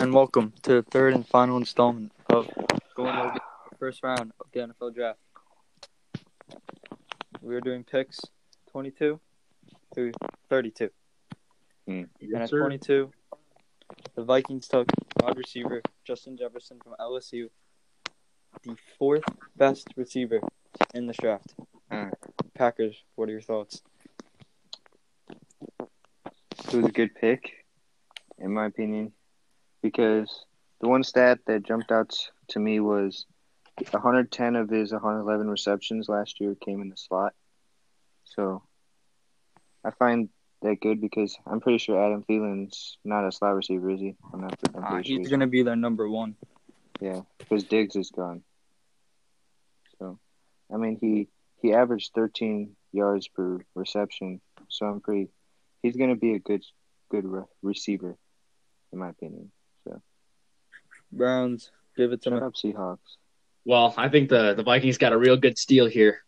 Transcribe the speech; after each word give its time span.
and 0.00 0.14
welcome 0.14 0.50
to 0.62 0.76
the 0.76 0.82
third 0.82 1.12
and 1.12 1.26
final 1.28 1.58
installment 1.58 2.10
of 2.30 2.48
going 2.96 3.14
over 3.14 3.34
the 3.34 3.76
first 3.76 4.02
round 4.02 4.32
of 4.40 4.46
the 4.50 4.60
NFL 4.60 4.94
draft. 4.94 5.18
We 7.42 7.54
are 7.54 7.60
doing 7.60 7.84
picks 7.84 8.18
22 8.70 9.20
through 9.94 10.12
32. 10.48 10.88
Hmm. 11.86 12.02
and 12.18 12.34
at 12.34 12.48
22, 12.48 13.10
the 14.14 14.24
Vikings 14.24 14.68
took 14.68 14.88
wide 15.22 15.36
receiver 15.36 15.82
Justin 16.06 16.34
Jefferson 16.38 16.78
from 16.82 16.94
LSU, 16.98 17.50
the 18.62 18.76
fourth 18.98 19.24
best 19.56 19.88
receiver 19.96 20.40
in 20.94 21.08
this 21.08 21.18
draft. 21.18 21.54
Hmm. 21.92 22.08
Packers, 22.54 22.96
what 23.16 23.28
are 23.28 23.32
your 23.32 23.42
thoughts? 23.42 23.82
It 25.78 26.74
was 26.74 26.86
a 26.86 26.92
good 26.92 27.14
pick, 27.14 27.66
in 28.38 28.54
my 28.54 28.64
opinion, 28.64 29.12
because 29.82 30.44
the 30.80 30.88
one 30.88 31.02
stat 31.04 31.40
that 31.46 31.62
jumped 31.64 31.92
out 31.92 32.14
to 32.48 32.58
me 32.58 32.80
was 32.80 33.26
110 33.90 34.56
of 34.56 34.68
his 34.68 34.92
111 34.92 35.48
receptions 35.48 36.08
last 36.08 36.40
year 36.40 36.54
came 36.54 36.82
in 36.82 36.88
the 36.90 36.96
slot. 36.96 37.34
So 38.24 38.62
I 39.84 39.90
find 39.90 40.28
that 40.62 40.80
good 40.80 41.00
because 41.00 41.36
I'm 41.46 41.60
pretty 41.60 41.78
sure 41.78 42.02
Adam 42.02 42.22
Thielen's 42.22 42.98
not 43.04 43.26
a 43.26 43.32
slot 43.32 43.54
receiver, 43.54 43.90
is 43.90 44.00
he? 44.00 44.14
I'm 44.32 44.42
not. 44.42 44.58
I'm 44.74 44.84
Uh, 44.84 44.88
pretty 44.88 45.08
sure 45.08 45.18
he's 45.18 45.28
going 45.28 45.40
to 45.40 45.46
be 45.46 45.62
their 45.62 45.76
number 45.76 46.08
one. 46.08 46.36
Yeah, 47.00 47.22
because 47.38 47.64
Diggs 47.64 47.96
is 47.96 48.10
gone. 48.10 48.42
So, 49.98 50.18
I 50.72 50.76
mean, 50.76 50.98
he 51.00 51.28
he 51.62 51.72
averaged 51.72 52.12
13 52.14 52.76
yards 52.92 53.28
per 53.28 53.60
reception. 53.74 54.40
So 54.68 54.86
I'm 54.86 55.00
pretty. 55.00 55.30
He's 55.82 55.96
going 55.96 56.10
to 56.10 56.16
be 56.16 56.34
a 56.34 56.38
good 56.38 56.62
good 57.10 57.24
re- 57.24 57.44
receiver, 57.62 58.16
in 58.92 58.98
my 58.98 59.08
opinion. 59.08 59.50
So 61.10 61.16
Browns, 61.16 61.70
give 61.96 62.12
it 62.12 62.22
to 62.22 62.30
shut 62.30 62.40
me. 62.40 62.46
up, 62.46 62.54
Seahawks. 62.54 62.98
Well, 63.64 63.94
I 63.96 64.08
think 64.08 64.28
the, 64.28 64.54
the 64.54 64.62
Vikings 64.62 64.98
got 64.98 65.12
a 65.12 65.18
real 65.18 65.36
good 65.36 65.58
steal 65.58 65.86
here. 65.86 66.22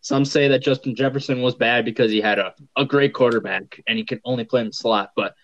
Some 0.00 0.24
say 0.24 0.48
that 0.48 0.62
Justin 0.62 0.94
Jefferson 0.94 1.42
was 1.42 1.54
bad 1.54 1.84
because 1.84 2.10
he 2.10 2.20
had 2.20 2.38
a, 2.38 2.54
a 2.76 2.84
great 2.84 3.12
quarterback 3.12 3.80
and 3.86 3.98
he 3.98 4.04
could 4.04 4.20
only 4.24 4.44
play 4.44 4.60
in 4.60 4.68
the 4.68 4.72
slot. 4.72 5.10
But, 5.16 5.34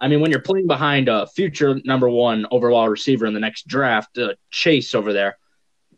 I 0.00 0.08
mean, 0.08 0.20
when 0.20 0.30
you're 0.30 0.40
playing 0.40 0.66
behind 0.66 1.08
a 1.08 1.26
future 1.26 1.78
number 1.84 2.08
one 2.08 2.46
overall 2.50 2.88
receiver 2.88 3.26
in 3.26 3.34
the 3.34 3.40
next 3.40 3.66
draft, 3.66 4.16
uh, 4.18 4.34
Chase 4.50 4.94
over 4.94 5.12
there, 5.12 5.36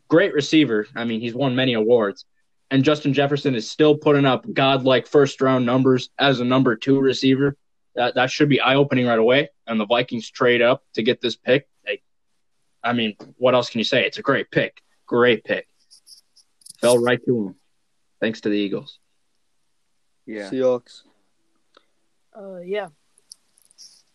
great 0.07 0.33
receiver. 0.33 0.87
I 0.95 1.05
mean, 1.05 1.21
he's 1.21 1.35
won 1.35 1.55
many 1.55 1.73
awards. 1.73 2.25
And 2.69 2.83
Justin 2.83 3.13
Jefferson 3.13 3.55
is 3.55 3.69
still 3.69 3.95
putting 3.95 4.25
up 4.25 4.45
godlike 4.51 5.07
first 5.07 5.39
round 5.39 5.65
numbers 5.65 6.09
as 6.19 6.39
a 6.39 6.45
number 6.45 6.75
two 6.75 6.99
receiver. 6.99 7.55
That, 7.95 8.15
that 8.15 8.29
should 8.29 8.49
be 8.49 8.59
eye 8.59 8.75
opening 8.75 9.07
right 9.07 9.19
away. 9.19 9.49
And 9.67 9.79
the 9.79 9.85
Vikings 9.85 10.29
trade 10.29 10.61
up 10.61 10.83
to 10.93 11.03
get 11.03 11.21
this 11.21 11.35
pick. 11.35 11.67
They, 12.83 12.89
I 12.89 12.93
mean, 12.93 13.15
what 13.37 13.53
else 13.53 13.69
can 13.69 13.79
you 13.79 13.85
say? 13.85 14.05
It's 14.05 14.17
a 14.17 14.21
great 14.21 14.51
pick. 14.51 14.81
Great 15.05 15.43
pick. 15.43 15.67
Fell 16.79 16.97
right 16.97 17.19
to 17.25 17.47
him. 17.47 17.55
Thanks 18.19 18.41
to 18.41 18.49
the 18.49 18.57
Eagles. 18.57 18.99
Yeah, 20.25 20.49
Seahawks. 20.49 21.03
Uh, 22.37 22.57
yeah. 22.57 22.89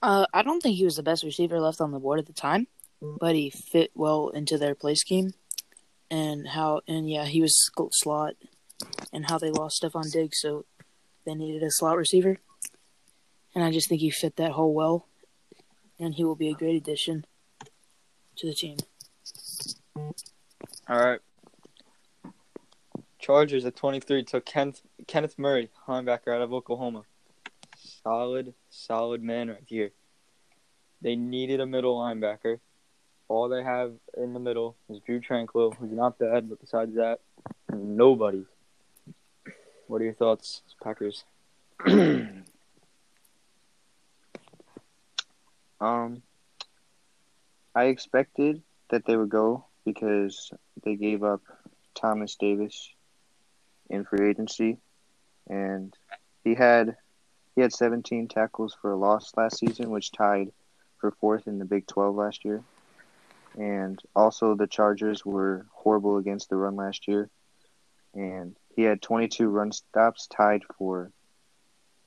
Uh, 0.03 0.27
I 0.35 0.43
don't 0.43 0.61
think 0.61 0.77
he 0.77 0.85
was 0.85 0.97
the 0.97 1.03
best 1.03 1.23
receiver 1.23 1.61
left 1.61 1.81
on 1.81 1.93
the 1.93 1.99
board 1.99 2.19
at 2.19 2.27
the 2.27 2.33
time, 2.33 2.67
but 3.01 3.35
he 3.35 3.51
fit 3.51 3.91
well 3.95 4.29
into 4.29 4.59
their 4.59 4.75
play 4.75 4.95
scheme, 4.95 5.33
and 6.11 6.47
how 6.47 6.81
and 6.87 7.09
yeah, 7.09 7.25
he 7.25 7.41
was 7.41 7.55
sl- 7.57 7.89
slot, 7.93 8.35
and 9.13 9.29
how 9.29 9.39
they 9.39 9.51
lost 9.51 9.83
Stefon 9.83 10.11
Diggs, 10.11 10.41
so 10.41 10.65
they 11.25 11.35
needed 11.35 11.63
a 11.63 11.71
slot 11.71 11.97
receiver, 11.97 12.39
and 13.55 13.65
I 13.65 13.71
just 13.71 13.89
think 13.89 14.01
he 14.01 14.11
fit 14.11 14.37
that 14.37 14.53
hole 14.53 14.75
well, 14.75 15.07
and 15.99 16.15
he 16.15 16.25
will 16.25 16.37
be 16.37 16.51
a 16.51 16.55
great 16.55 16.77
addition 16.77 17.25
to 18.37 18.47
the 18.47 18.55
team. 18.55 18.77
All 20.89 20.99
right. 20.99 21.21
Chargers 23.19 23.65
at 23.65 23.77
23 23.77 24.25
took 24.25 24.45
Kenneth, 24.45 24.83
Kenneth 25.07 25.39
Murray, 25.39 25.71
linebacker 25.87 26.35
out 26.35 26.43
of 26.43 26.53
Oklahoma. 26.53 27.05
Solid, 28.03 28.53
solid 28.69 29.23
man 29.23 29.49
right 29.49 29.63
here. 29.67 29.93
They 31.01 31.15
needed 31.15 31.61
a 31.61 31.67
middle 31.67 31.99
linebacker. 31.99 32.59
All 33.29 33.49
they 33.49 33.63
have 33.63 33.93
in 34.17 34.35
the 34.35 34.41
middle 34.41 34.77
is 34.91 34.99
Drue 35.01 35.21
Tranquill, 35.21 35.75
who's 35.77 35.93
not 35.93 36.19
bad, 36.19 36.49
but 36.49 36.61
besides 36.61 36.97
that, 36.97 37.21
nobody. 37.73 38.45
What 39.87 40.01
are 40.01 40.05
your 40.05 40.15
thoughts, 40.15 40.63
Packers? 40.83 41.25
um, 45.81 46.23
I 47.75 47.85
expected 47.85 48.63
that 48.91 49.07
they 49.07 49.17
would 49.17 49.31
go 49.31 49.67
because 49.85 50.53
they 50.85 50.95
gave 50.95 51.23
up 51.23 51.41
Thomas 51.95 52.37
Davis 52.37 52.91
in 53.89 54.05
free 54.05 54.29
agency, 54.29 54.79
and 55.49 55.97
he 56.45 56.55
had 56.55 56.97
he 57.55 57.61
had 57.61 57.73
17 57.73 58.29
tackles 58.29 58.75
for 58.81 58.93
a 58.93 58.97
loss 58.97 59.33
last 59.37 59.59
season, 59.59 59.91
which 59.91 60.13
tied 60.13 60.53
for 60.99 61.11
fourth 61.11 61.47
in 61.47 61.59
the 61.59 61.65
Big 61.65 61.87
12 61.87 62.15
last 62.15 62.45
year. 62.45 62.63
And 63.59 64.01
also, 64.17 64.55
the 64.55 64.67
Chargers 64.67 65.27
were 65.27 65.67
horrible 65.73 66.17
against 66.17 66.49
the 66.49 66.57
run 66.57 66.77
last 66.77 67.07
year, 67.07 67.29
and 68.15 68.57
he 68.75 68.83
had 68.83 69.03
22 69.03 69.49
run 69.49 69.73
stops, 69.73 70.27
tied 70.27 70.63
for 70.79 71.13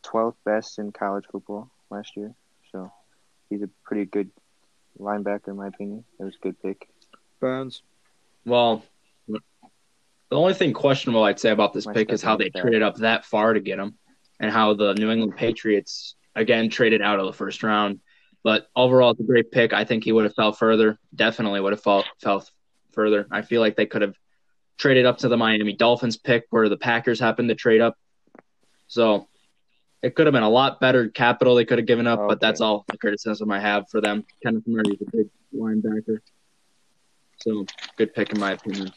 12th 0.03 0.35
best 0.43 0.79
in 0.79 0.91
college 0.91 1.25
football 1.31 1.69
last 1.91 2.17
year. 2.17 2.33
So 2.71 2.91
he's 3.49 3.61
a 3.61 3.69
pretty 3.83 4.05
good 4.05 4.31
linebacker, 4.99 5.49
in 5.49 5.57
my 5.57 5.67
opinion. 5.67 6.03
It 6.19 6.23
was 6.23 6.35
a 6.35 6.43
good 6.43 6.61
pick. 6.61 6.87
Browns. 7.39 7.81
Well, 8.45 8.83
the 9.27 9.39
only 10.31 10.53
thing 10.53 10.73
questionable 10.73 11.23
I'd 11.23 11.39
say 11.39 11.51
about 11.51 11.73
this 11.73 11.85
My 11.85 11.93
pick 11.93 12.11
is 12.11 12.21
how 12.21 12.35
they 12.37 12.49
Stephon 12.49 12.61
traded 12.61 12.81
up 12.81 12.95
that 12.97 13.25
far 13.25 13.53
to 13.53 13.59
get 13.59 13.79
him, 13.79 13.97
and 14.39 14.51
how 14.51 14.73
the 14.73 14.93
New 14.93 15.11
England 15.11 15.35
Patriots 15.35 16.15
again 16.35 16.69
traded 16.69 17.01
out 17.01 17.19
of 17.19 17.25
the 17.25 17.33
first 17.33 17.63
round. 17.63 17.99
But 18.43 18.67
overall, 18.75 19.11
it's 19.11 19.19
a 19.19 19.23
great 19.23 19.51
pick. 19.51 19.73
I 19.73 19.85
think 19.85 20.03
he 20.03 20.11
would 20.11 20.25
have 20.25 20.35
fell 20.35 20.51
further. 20.51 20.99
Definitely 21.13 21.61
would 21.61 21.73
have 21.73 21.81
fell, 21.81 22.05
fell 22.21 22.45
further. 22.93 23.27
I 23.31 23.41
feel 23.41 23.61
like 23.61 23.75
they 23.75 23.87
could 23.87 24.03
have 24.03 24.15
traded 24.77 25.05
up 25.05 25.19
to 25.19 25.29
the 25.29 25.37
Miami 25.37 25.73
Dolphins 25.73 26.17
pick 26.17 26.45
where 26.49 26.69
the 26.69 26.77
Packers 26.77 27.19
happened 27.19 27.49
to 27.49 27.55
trade 27.55 27.81
up. 27.81 27.97
So 28.87 29.27
it 30.05 30.13
could 30.13 30.27
have 30.27 30.33
been 30.33 30.43
a 30.43 30.49
lot 30.49 30.79
better 30.79 31.09
capital 31.09 31.55
they 31.55 31.65
could 31.65 31.79
have 31.79 31.87
given 31.87 32.05
up, 32.05 32.27
but 32.27 32.39
that's 32.39 32.61
all 32.61 32.85
the 32.87 32.97
criticism 32.97 33.51
I 33.51 33.59
have 33.59 33.89
for 33.89 34.01
them. 34.01 34.23
Kenneth 34.43 34.67
Murray 34.67 34.91
is 34.91 35.01
a 35.01 35.11
big 35.11 35.29
linebacker. 35.51 36.19
So 37.37 37.65
good 37.97 38.13
pick 38.13 38.31
in 38.31 38.39
my 38.39 38.51
opinion. 38.51 38.91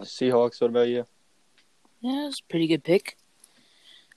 Seahawks, 0.00 0.60
what 0.60 0.68
about 0.68 0.88
you? 0.88 1.06
Yeah, 2.02 2.24
it 2.24 2.26
was 2.26 2.42
a 2.46 2.50
pretty 2.50 2.66
good 2.66 2.84
pick. 2.84 3.16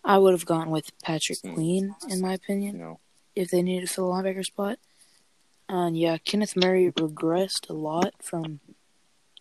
I 0.03 0.17
would 0.17 0.33
have 0.33 0.45
gone 0.45 0.69
with 0.69 0.91
Patrick. 1.01 1.39
Queen, 1.41 1.95
in 2.09 2.19
my 2.19 2.33
opinion. 2.33 2.75
You 2.75 2.81
know, 2.81 2.99
if 3.33 3.49
they 3.49 3.61
needed 3.61 3.87
to 3.87 3.93
fill 3.93 4.11
a 4.11 4.21
linebacker 4.21 4.45
spot. 4.45 4.79
And 5.69 5.97
yeah, 5.97 6.17
Kenneth 6.17 6.57
Murray 6.57 6.91
regressed 6.91 7.69
a 7.69 7.73
lot 7.73 8.15
from 8.21 8.59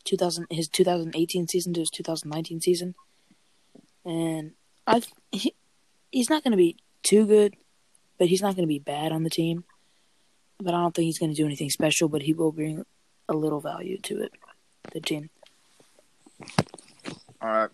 2000 0.04 0.46
his 0.50 0.68
2018 0.68 1.48
season 1.48 1.74
to 1.74 1.80
his 1.80 1.90
2019 1.90 2.60
season, 2.60 2.94
and 4.04 4.52
I 4.86 5.02
he, 5.32 5.54
he's 6.16 6.30
not 6.30 6.42
going 6.42 6.52
to 6.52 6.56
be 6.56 6.76
too 7.02 7.26
good, 7.26 7.56
but 8.18 8.28
he's 8.28 8.40
not 8.40 8.56
going 8.56 8.62
to 8.62 8.74
be 8.74 8.78
bad 8.78 9.12
on 9.12 9.22
the 9.22 9.28
team. 9.28 9.64
But 10.58 10.72
I 10.72 10.80
don't 10.80 10.94
think 10.94 11.04
he's 11.04 11.18
going 11.18 11.30
to 11.30 11.36
do 11.36 11.44
anything 11.44 11.68
special. 11.68 12.08
But 12.08 12.22
he 12.22 12.32
will 12.32 12.52
bring 12.52 12.86
a 13.28 13.34
little 13.34 13.60
value 13.60 13.98
to 13.98 14.22
it, 14.22 14.32
the 14.92 15.00
team. 15.00 15.28
All 17.42 17.50
right. 17.50 17.70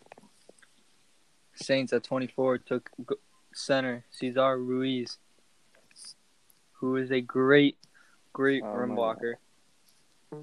Saints 1.55 1.93
at 1.93 2.03
24 2.03 2.59
took 2.59 2.91
center 3.55 4.05
Cesar 4.11 4.59
Ruiz, 4.59 5.19
who 6.73 6.97
is 6.97 7.13
a 7.13 7.21
great, 7.21 7.77
great 8.33 8.65
Oh, 8.67 8.75
rim 8.75 8.97
blocker. 8.97 9.39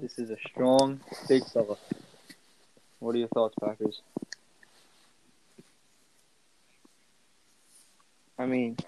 This 0.00 0.18
is 0.18 0.30
a 0.30 0.38
strong, 0.48 1.00
big 1.28 1.44
fella. 1.44 1.76
What 3.00 3.14
are 3.14 3.18
your 3.18 3.28
thoughts, 3.28 3.56
Packers? 3.60 4.00
I 8.40 8.46
mean, 8.46 8.78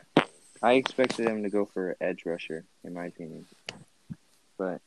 I 0.62 0.72
expected 0.74 1.28
him 1.28 1.42
to 1.42 1.50
go 1.50 1.66
for 1.66 1.90
an 1.90 1.96
edge 2.00 2.22
rusher, 2.24 2.64
in 2.84 2.94
my 2.94 3.04
opinion, 3.04 3.44
but 4.56 4.80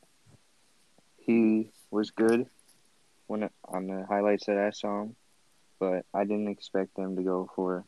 he 1.18 1.70
was 1.92 2.10
good 2.10 2.46
when 3.28 3.48
on 3.68 3.86
the 3.86 4.04
highlights 4.04 4.46
that 4.46 4.58
I 4.58 4.70
saw 4.70 5.02
him, 5.02 5.14
but 5.78 6.04
I 6.12 6.24
didn't 6.24 6.48
expect 6.48 6.96
them 6.96 7.14
to 7.14 7.22
go 7.22 7.48
for 7.54 7.84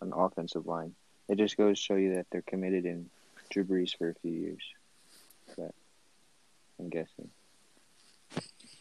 an 0.00 0.14
offensive 0.16 0.66
line. 0.66 0.94
It 1.28 1.36
just 1.36 1.58
goes 1.58 1.78
to 1.78 1.82
show 1.84 1.94
you 1.96 2.14
that 2.14 2.26
they're 2.32 2.40
committed 2.40 2.86
in 2.86 3.10
Drew 3.50 3.64
Brees 3.64 3.94
for 3.98 4.08
a 4.08 4.14
few 4.14 4.32
years. 4.32 4.62
But 5.58 5.74
I'm 6.78 6.88
guessing. 6.88 7.28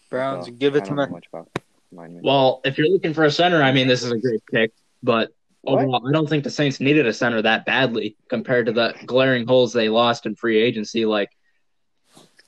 Browns, 0.10 0.46
So, 0.46 0.52
give 0.54 0.78
it 0.78 0.86
to 0.86 0.96
don't 0.96 1.10
me. 1.10 1.14
much 1.14 1.28
about 1.28 1.50
linemen. 1.92 2.22
Well, 2.24 2.62
if 2.64 2.78
you're 2.78 2.88
looking 2.88 3.14
for 3.14 3.26
a 3.26 3.32
center, 3.32 3.62
I 3.62 3.74
mean, 3.74 3.90
this 3.90 4.02
is 4.02 4.14
a 4.14 4.18
great 4.18 4.46
pick. 4.50 4.72
But 5.04 5.30
What? 5.30 5.39
Oh, 5.68 5.74
overall, 5.74 6.08
I 6.08 6.12
don't 6.12 6.28
think 6.30 6.44
the 6.44 6.50
Saints 6.50 6.80
needed 6.80 7.06
a 7.06 7.14
center 7.14 7.42
that 7.42 7.66
badly 7.66 8.16
compared 8.30 8.68
to 8.68 8.72
the 8.72 8.96
glaring 9.06 9.46
holes 9.46 9.74
they 9.74 9.90
lost 9.90 10.26
in 10.26 10.36
free 10.36 10.58
agency, 10.58 11.06
like 11.06 11.30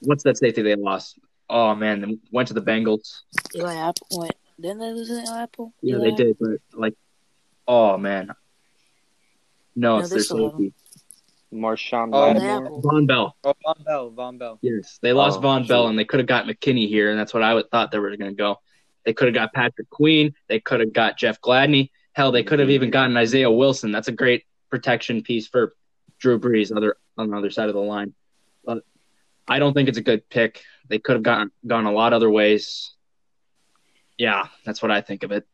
what's 0.02 0.24
that 0.24 0.38
safety 0.38 0.62
they 0.62 0.76
lost? 0.76 1.20
Oh 1.50 1.76
man, 1.76 2.02
they 2.02 2.18
went 2.32 2.48
to 2.48 2.54
the 2.54 2.62
Bengals. 2.62 3.22
Eli 3.56 3.76
Apple 3.76 4.08
went. 4.12 4.36
Didn't 4.60 4.80
they 4.80 4.92
lose 4.92 5.10
Eli 5.10 5.42
Apple? 5.44 5.74
Yeah, 5.82 5.96
Eli 5.96 6.10
they 6.10 6.16
did, 6.16 6.38
but 6.40 6.60
like, 6.74 6.96
oh 7.68 7.98
man, 7.98 8.28
no, 9.76 9.98
No, 9.98 10.00
it's 10.00 10.10
their 10.10 10.20
safety. 10.20 10.74
Marshawn 11.54 12.12
Oh, 12.14 12.30
Apple. 12.30 12.82
Vonn 12.82 13.06
Bell. 13.08 13.36
Oh, 13.44 13.54
Vonn 13.66 13.84
Bell, 13.84 14.12
Vonn 14.12 14.40
Bell. 14.40 14.60
Yes, 14.62 15.00
they 15.02 15.12
lost 15.12 15.40
Oh, 15.40 15.42
Vonn 15.42 15.68
Bell, 15.68 15.88
and 15.88 16.00
they 16.00 16.06
could 16.06 16.22
have 16.22 16.28
got 16.28 16.46
McKinney 16.46 16.88
here, 16.88 17.12
and 17.12 17.20
that's 17.20 17.34
what 17.34 17.44
I 17.44 17.54
would 17.54 17.70
thought 17.70 17.92
they 17.92 18.00
were 18.00 18.16
going 18.16 18.32
to 18.32 18.36
go. 18.36 18.62
They 19.06 19.14
could 19.14 19.28
have 19.28 19.36
got 19.36 19.52
Patrick 19.52 19.90
Queen. 19.90 20.34
They 20.48 20.62
could 20.62 20.80
have 20.80 20.94
got 20.94 21.18
Jeff 21.18 21.42
Gladney. 21.42 21.90
Hell, 22.14 22.32
they 22.32 22.44
could 22.44 22.60
have 22.60 22.70
even 22.70 22.88
mm-hmm. 22.88 22.94
gotten 22.94 23.18
Isaiah 23.18 23.52
Wilson. 23.52 23.92
That's 23.92 24.08
a 24.08 24.14
great 24.14 24.46
protection 24.70 25.22
piece 25.24 25.48
for 25.48 25.76
Drew 26.20 26.40
Brees 26.40 26.76
other 26.76 26.98
on 27.18 27.30
the 27.30 27.38
other 27.38 27.50
side 27.50 27.70
of 27.70 27.76
the 27.76 27.82
line. 27.82 28.14
But 28.66 28.84
I 29.48 29.60
don't 29.60 29.74
think 29.74 29.90
it's 29.90 29.98
a 29.98 30.04
good 30.04 30.28
pick. 30.30 30.64
They 30.88 31.00
could 31.00 31.16
have 31.16 31.24
gone 31.24 31.52
gone 31.66 31.86
a 31.86 31.92
lot 31.92 32.14
other 32.14 32.30
ways. 32.30 32.92
Yeah, 34.18 34.48
that's 34.66 34.82
what 34.82 34.92
I 34.92 35.02
think 35.02 35.24
of 35.24 35.32
it. 35.32 35.48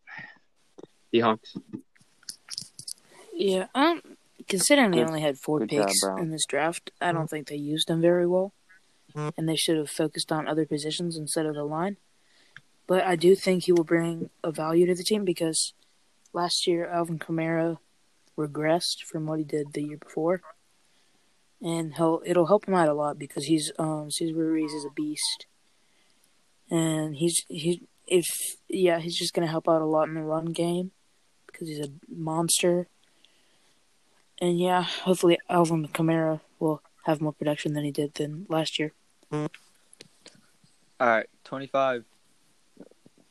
Seahawks. 1.13 1.57
Yeah, 3.33 3.68
um, 3.75 4.01
considering 4.48 4.92
they 4.92 5.03
only 5.03 5.21
had 5.21 5.38
four 5.38 5.60
good 5.60 5.69
picks 5.69 6.01
Brown. 6.01 6.19
in 6.19 6.31
this 6.31 6.45
draft, 6.45 6.92
I 7.00 7.12
don't 7.12 7.21
mm-hmm. 7.21 7.27
think 7.27 7.48
they 7.48 7.56
used 7.56 7.88
them 7.88 8.01
very 8.01 8.27
well, 8.27 8.53
mm-hmm. 9.15 9.30
and 9.38 9.48
they 9.48 9.56
should 9.56 9.77
have 9.77 9.89
focused 9.89 10.31
on 10.31 10.48
other 10.48 10.65
positions 10.65 11.18
instead 11.18 11.45
of 11.45 11.56
the 11.56 11.63
line. 11.63 11.98
But 12.88 13.03
I 13.03 13.15
do 13.15 13.36
think 13.36 13.63
he 13.63 13.71
will 13.71 13.83
bring 13.83 14.30
a 14.44 14.51
value 14.51 14.86
to 14.88 14.95
the 14.95 15.03
team 15.03 15.24
because 15.24 15.74
last 16.38 16.68
year 16.68 16.88
Alvin 16.88 17.18
Kamara 17.18 17.80
regressed 18.38 19.00
from 19.10 19.25
what 19.25 19.39
he 19.39 19.44
did 19.44 19.74
the 19.74 19.81
year 19.81 19.98
before, 19.98 20.42
and 21.62 21.95
he'll 21.95 22.22
it'll 22.24 22.45
help 22.45 22.68
him 22.68 22.75
out 22.75 22.88
a 22.88 22.94
lot 22.94 23.18
because 23.18 23.45
he's 23.45 23.72
um 23.80 24.12
Cesar 24.12 24.36
Ruiz 24.36 24.72
is 24.72 24.86
a 24.86 24.92
beast, 24.92 25.48
and 26.69 27.16
he's 27.16 27.36
he 27.48 27.81
if 28.06 28.28
yeah 28.69 29.00
he's 29.00 29.18
just 29.18 29.34
gonna 29.34 29.48
help 29.56 29.68
out 29.68 29.81
a 29.81 29.86
lot 29.86 30.07
in 30.07 30.13
the 30.13 30.22
run 30.22 30.45
game 30.45 30.92
because 31.48 31.68
he's 31.68 31.80
a 31.80 31.92
monster. 32.07 32.88
And 34.39 34.60
yeah, 34.60 34.84
hopefully 34.84 35.39
Alvin 35.50 35.88
Kamara 35.88 36.42
will 36.60 36.84
have 37.06 37.19
more 37.19 37.34
production 37.34 37.74
than 37.74 37.84
he 37.84 37.92
did 37.92 38.13
than 38.13 38.45
last 38.48 38.78
year. 38.78 38.94
All 39.31 39.48
right, 41.00 41.30
twenty-five. 41.44 42.06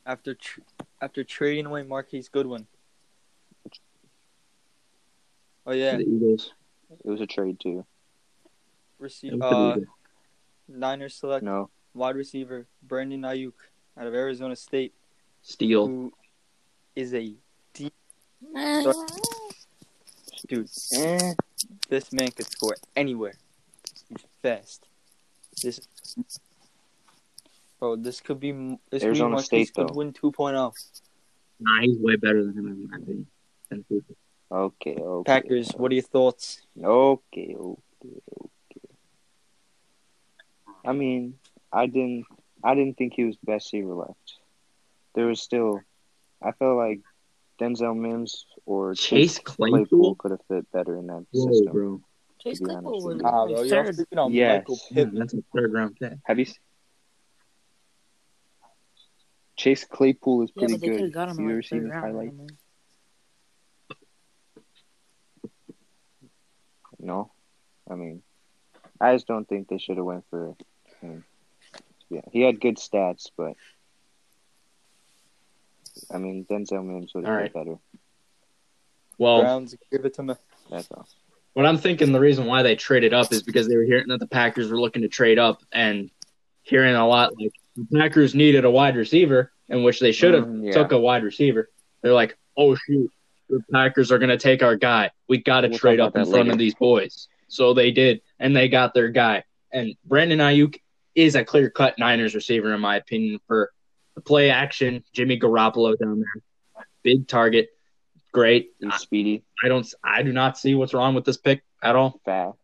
After 0.05 0.35
tr- 0.35 0.67
after 1.01 1.23
trading 1.23 1.65
away 1.65 1.83
Marquise 1.83 2.27
Goodwin. 2.27 2.67
Oh 5.67 5.73
yeah, 5.73 5.97
The 5.97 6.03
Eagles. 6.03 6.53
It 7.03 7.09
was 7.09 7.19
a 7.19 7.27
trade 7.27 7.59
too. 7.59 7.79
It 7.79 9.03
receive 9.03 9.41
uh 9.41 9.75
Niners 10.69 11.13
select 11.15 11.43
No, 11.43 11.69
wide 11.93 12.15
receiver 12.15 12.67
Brandon 12.81 13.21
Aiyuk 13.21 13.53
out 13.97 14.07
of 14.07 14.13
Arizona 14.15 14.55
State, 14.55 14.93
Steal. 15.41 15.85
who 15.87 16.13
is 16.95 17.13
a 17.13 17.35
Eh, 18.55 18.81
dude. 20.47 20.69
eh, 20.93 21.33
This 21.89 22.13
man 22.13 22.31
could 22.31 22.47
score 22.47 22.75
anywhere. 22.95 23.33
He's 24.09 24.25
fast. 24.41 24.87
This, 25.61 25.81
bro, 27.79 27.95
this 27.97 28.21
could 28.21 28.39
be 28.39 28.51
this 28.51 28.77
could 28.89 28.99
be 29.01 29.05
Arizona 29.07 29.29
Marquise 29.31 29.45
State, 29.67 29.71
though. 29.75 29.87
Goodwin 29.87 30.13
2.0. 30.13 30.73
Nah, 31.59 31.81
he's 31.81 31.97
way 31.99 32.15
better 32.15 32.43
than 32.45 32.53
him 32.53 32.67
in 32.67 32.87
my 32.89 32.97
opinion. 32.97 33.27
Than 34.49 34.59
Cooper. 34.59 34.65
okay, 34.89 34.95
okay. 35.01 35.31
Packers, 35.31 35.71
what 35.77 35.91
are 35.91 35.95
your 35.95 36.03
thoughts? 36.03 36.61
Okay, 36.81 37.55
okay, 37.57 38.21
okay. 38.41 38.87
I 40.85 40.93
mean, 40.93 41.35
I 41.71 41.87
didn't, 41.87 42.25
I 42.63 42.75
didn't 42.75 42.97
think 42.97 43.13
he 43.15 43.23
was 43.25 43.35
the 43.37 43.51
best 43.51 43.73
receiver 43.73 43.93
left. 43.93 44.35
There 45.15 45.25
was 45.25 45.41
still, 45.41 45.81
I 46.41 46.51
felt 46.51 46.77
like 46.77 47.01
Denzel 47.59 47.97
Mims 47.97 48.45
or 48.65 48.93
Chase 48.93 49.39
Claypool 49.39 49.79
Claypool. 49.89 50.15
could 50.15 50.31
have 50.31 50.45
fit 50.47 50.71
better 50.71 50.95
in 50.97 51.07
that 51.07 51.25
Whoa, 51.31 51.51
system. 51.51 51.73
bro. 51.73 52.01
Chase 52.43 52.59
Claypool 52.59 52.87
honest 52.93 53.05
was 53.05 53.15
with 53.15 53.21
Nah, 53.23 53.45
bro, 53.47 53.61
you're 53.63 53.83
third. 53.83 53.95
freaking 53.95 54.19
on 54.25 54.31
Yes. 54.33 54.59
Michael 54.59 54.79
Pittman. 54.93 55.19
that's 55.19 55.33
a 55.33 55.43
third 55.55 55.73
round 55.73 55.97
pick. 55.99 56.13
Have 56.25 56.37
you? 56.39 56.45
s- 56.45 56.59
Chase 59.57 59.83
Claypool 59.85 60.43
is 60.43 60.51
Yeah, 60.55 60.59
pretty 60.67 60.73
but 60.75 60.81
they 60.81 61.01
good. 61.01 61.13
got 61.13 61.29
him 61.29 61.37
Have 61.37 61.39
you 61.39 61.45
ever 61.49 61.55
like 61.57 61.65
seen 61.65 61.79
third 61.79 61.85
his 61.85 61.93
round. 61.95 62.05
I 62.05 62.09
highlights? 62.09 62.53
No, 66.99 67.31
I 67.89 67.95
mean, 67.95 68.21
I 68.99 69.13
just 69.13 69.27
don't 69.27 69.47
think 69.47 69.67
they 69.67 69.77
should 69.77 69.97
have 69.97 70.05
went 70.05 70.25
for 70.29 70.55
him. 71.01 71.23
Yeah, 72.09 72.21
he 72.31 72.41
had 72.41 72.59
good 72.59 72.77
stats, 72.77 73.29
but 73.37 73.53
I 76.11 76.17
mean, 76.17 76.45
Denzel 76.49 76.85
Mims 76.85 77.13
would 77.13 77.25
have 77.25 77.31
All 77.33 77.37
been 77.37 77.43
right. 77.43 77.53
better. 77.53 77.77
Well, 79.17 79.41
Browns, 79.41 79.75
give 79.91 80.05
it 80.05 80.13
to 80.15 80.23
me. 80.23 80.35
That's 80.69 80.87
all. 80.91 81.07
what 81.53 81.65
I'm 81.65 81.77
thinking 81.77 82.11
the 82.11 82.19
reason 82.19 82.45
why 82.45 82.61
they 82.63 82.75
traded 82.75 83.13
up 83.13 83.31
is 83.31 83.41
because 83.41 83.67
they 83.67 83.75
were 83.75 83.83
hearing 83.83 84.07
that 84.09 84.19
the 84.19 84.27
Packers 84.27 84.69
were 84.69 84.79
looking 84.79 85.01
to 85.01 85.07
trade 85.07 85.39
up 85.39 85.61
and 85.71 86.09
hearing 86.63 86.95
a 86.95 87.07
lot 87.07 87.33
like 87.39 87.53
the 87.75 87.85
Packers 87.97 88.35
needed 88.35 88.63
a 88.65 88.69
wide 88.71 88.95
receiver, 88.95 89.51
in 89.69 89.83
which 89.83 89.99
they 89.99 90.11
should 90.11 90.33
have 90.33 90.45
Mm, 90.45 90.65
yeah. 90.65 90.71
took 90.73 90.91
a 90.91 90.99
wide 90.99 91.23
receiver. 91.23 91.69
They're 92.01 92.13
like, 92.13 92.37
oh 92.55 92.75
shoot, 92.75 93.11
the 93.49 93.61
Packers 93.71 94.11
are 94.11 94.17
going 94.19 94.29
to 94.29 94.37
take 94.37 94.61
our 94.63 94.75
guy. 94.75 95.11
We 95.27 95.37
got 95.37 95.61
to 95.61 95.69
We'll 95.69 95.77
trade 95.79 95.99
up 95.99 96.15
in 96.15 96.23
front 96.25 96.33
later. 96.45 96.51
of 96.51 96.57
these 96.57 96.75
boys. 96.75 97.27
So 97.47 97.73
they 97.73 97.91
did, 97.91 98.21
and 98.39 98.55
they 98.55 98.67
got 98.69 98.93
their 98.93 99.09
guy. 99.09 99.43
And 99.71 99.95
Brandon 100.05 100.39
Aiyuk 100.39 100.79
is 101.15 101.35
a 101.35 101.43
clear 101.45 101.69
cut 101.69 101.97
Niners 101.97 102.35
receiver, 102.35 102.73
in 102.73 102.81
my 102.81 102.97
opinion, 102.97 103.39
for 103.47 103.71
the 104.15 104.21
play 104.21 104.49
action. 104.49 105.03
Jimmy 105.13 105.39
Garoppolo 105.39 105.97
down 105.97 106.19
there, 106.19 106.85
big 107.03 107.27
target, 107.27 107.69
great. 108.31 108.71
and 108.81 108.93
speedy, 108.93 109.43
I 109.63 109.67
don't, 109.69 109.87
I 110.03 110.23
do 110.23 110.31
not 110.33 110.57
see 110.57 110.75
what's 110.75 110.93
wrong 110.93 111.15
with 111.15 111.25
this 111.25 111.37
pick 111.37 111.63
at 111.81 111.95
all. 111.95 112.19
fast. 112.25 112.57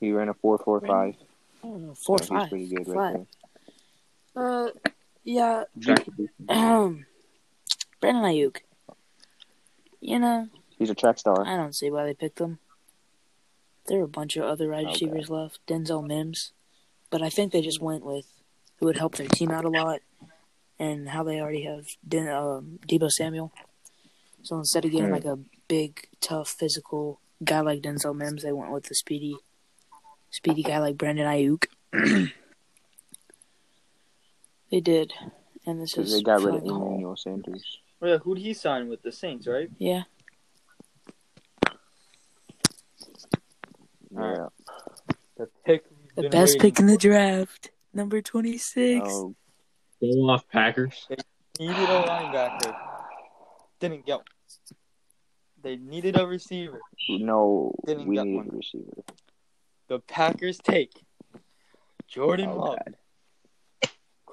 He 0.00 0.12
ran 0.12 0.28
a 0.28 0.34
four 0.34 0.58
four 0.58 0.80
five. 0.80 1.14
Know, 1.62 1.94
four 1.94 2.18
so 2.18 2.26
five. 2.26 2.50
Pretty 2.50 2.66
good 2.74 2.86
Five. 2.86 2.94
right 2.96 3.16
there. 4.34 4.66
Uh, 4.66 4.70
yeah. 5.24 5.64
Um, 6.48 7.06
Brandon 8.00 8.24
Aiyuk. 8.24 8.58
You 10.00 10.18
know, 10.18 10.48
He's 10.78 10.90
a 10.90 10.94
track 10.94 11.18
star. 11.18 11.46
I 11.46 11.56
don't 11.56 11.74
see 11.74 11.90
why 11.90 12.04
they 12.04 12.14
picked 12.14 12.38
him. 12.40 12.58
There 13.86 14.00
are 14.00 14.04
a 14.04 14.08
bunch 14.08 14.36
of 14.36 14.44
other 14.44 14.68
wide 14.70 14.84
Okay. 14.84 14.92
receivers 15.06 15.30
left. 15.30 15.60
Denzel 15.66 16.06
Mims, 16.06 16.52
but 17.10 17.22
I 17.22 17.30
think 17.30 17.52
they 17.52 17.62
just 17.62 17.80
went 17.80 18.04
with 18.04 18.26
who 18.78 18.86
would 18.86 18.98
help 18.98 19.14
their 19.16 19.28
team 19.28 19.50
out 19.50 19.64
a 19.64 19.68
lot, 19.70 20.00
and 20.78 21.08
how 21.08 21.22
they 21.22 21.40
already 21.40 21.62
have 21.62 21.86
Den- 22.06 22.28
um, 22.28 22.78
Deebo 22.86 23.10
Samuel. 23.10 23.52
So 24.42 24.58
instead 24.58 24.84
of 24.84 24.90
getting 24.90 25.06
Hmm. 25.06 25.12
like 25.12 25.24
a 25.24 25.38
big, 25.68 26.08
tough, 26.20 26.50
physical 26.50 27.20
guy 27.42 27.60
like 27.60 27.80
Denzel 27.82 28.14
Mims, 28.16 28.42
they 28.42 28.52
went 28.52 28.72
with 28.72 28.84
the 28.84 28.94
speedy, 28.94 29.36
speedy 30.30 30.62
guy 30.62 30.78
like 30.80 30.98
Brandon 30.98 31.26
Aiyuk. 31.26 31.66
they 34.70 34.80
did, 34.80 35.12
and 35.66 35.80
this 35.80 35.92
Because 35.92 36.12
is 36.12 36.18
they 36.18 36.22
got 36.22 36.42
rid 36.42 36.54
of 36.56 36.64
probably 36.64 36.68
the 36.68 36.74
Emmanuel 36.86 37.16
Sanders. 37.16 37.78
Oh, 38.02 38.06
yeah, 38.06 38.18
who'd 38.18 38.38
he 38.38 38.52
sign 38.54 38.88
with? 38.88 39.02
The 39.02 39.12
Saints, 39.12 39.46
right? 39.46 39.70
Yeah, 39.78 40.02
Yeah. 44.10 44.46
The 45.36 45.48
pick. 45.64 45.84
the 46.16 46.28
best 46.28 46.54
waiting 46.54 46.60
pick 46.60 46.80
in 46.80 46.86
the 46.86 46.96
draft, 46.96 47.70
number 47.92 48.22
twenty 48.22 48.56
six. 48.58 49.00
Oh, 49.10 49.34
Go 50.00 50.06
off 50.30 50.46
Packers. 50.48 51.06
Needed 51.58 51.76
a 51.76 52.02
linebacker. 52.06 52.74
Didn't 53.80 54.06
get 54.06 54.16
one. 54.18 54.24
They 55.62 55.76
needed 55.76 56.18
a 56.18 56.26
receiver. 56.26 56.80
no, 57.08 57.74
Didn't 57.86 58.06
we 58.06 58.16
get 58.16 58.26
need 58.26 58.36
one. 58.36 58.48
a 58.52 58.56
receiver. 58.56 59.02
The 59.88 59.98
Packers 60.00 60.58
take 60.58 60.92
Jordan 62.06 62.50
Oh, 62.50 62.56
Love, 62.58 62.78
God. 62.84 62.96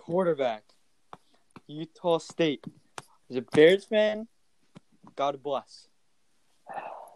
Quarterback, 0.02 0.64
Utah 1.68 2.18
State. 2.18 2.66
As 3.30 3.36
a 3.38 3.42
Bears 3.42 3.86
fan, 3.86 4.28
God 5.16 5.42
bless. 5.44 5.88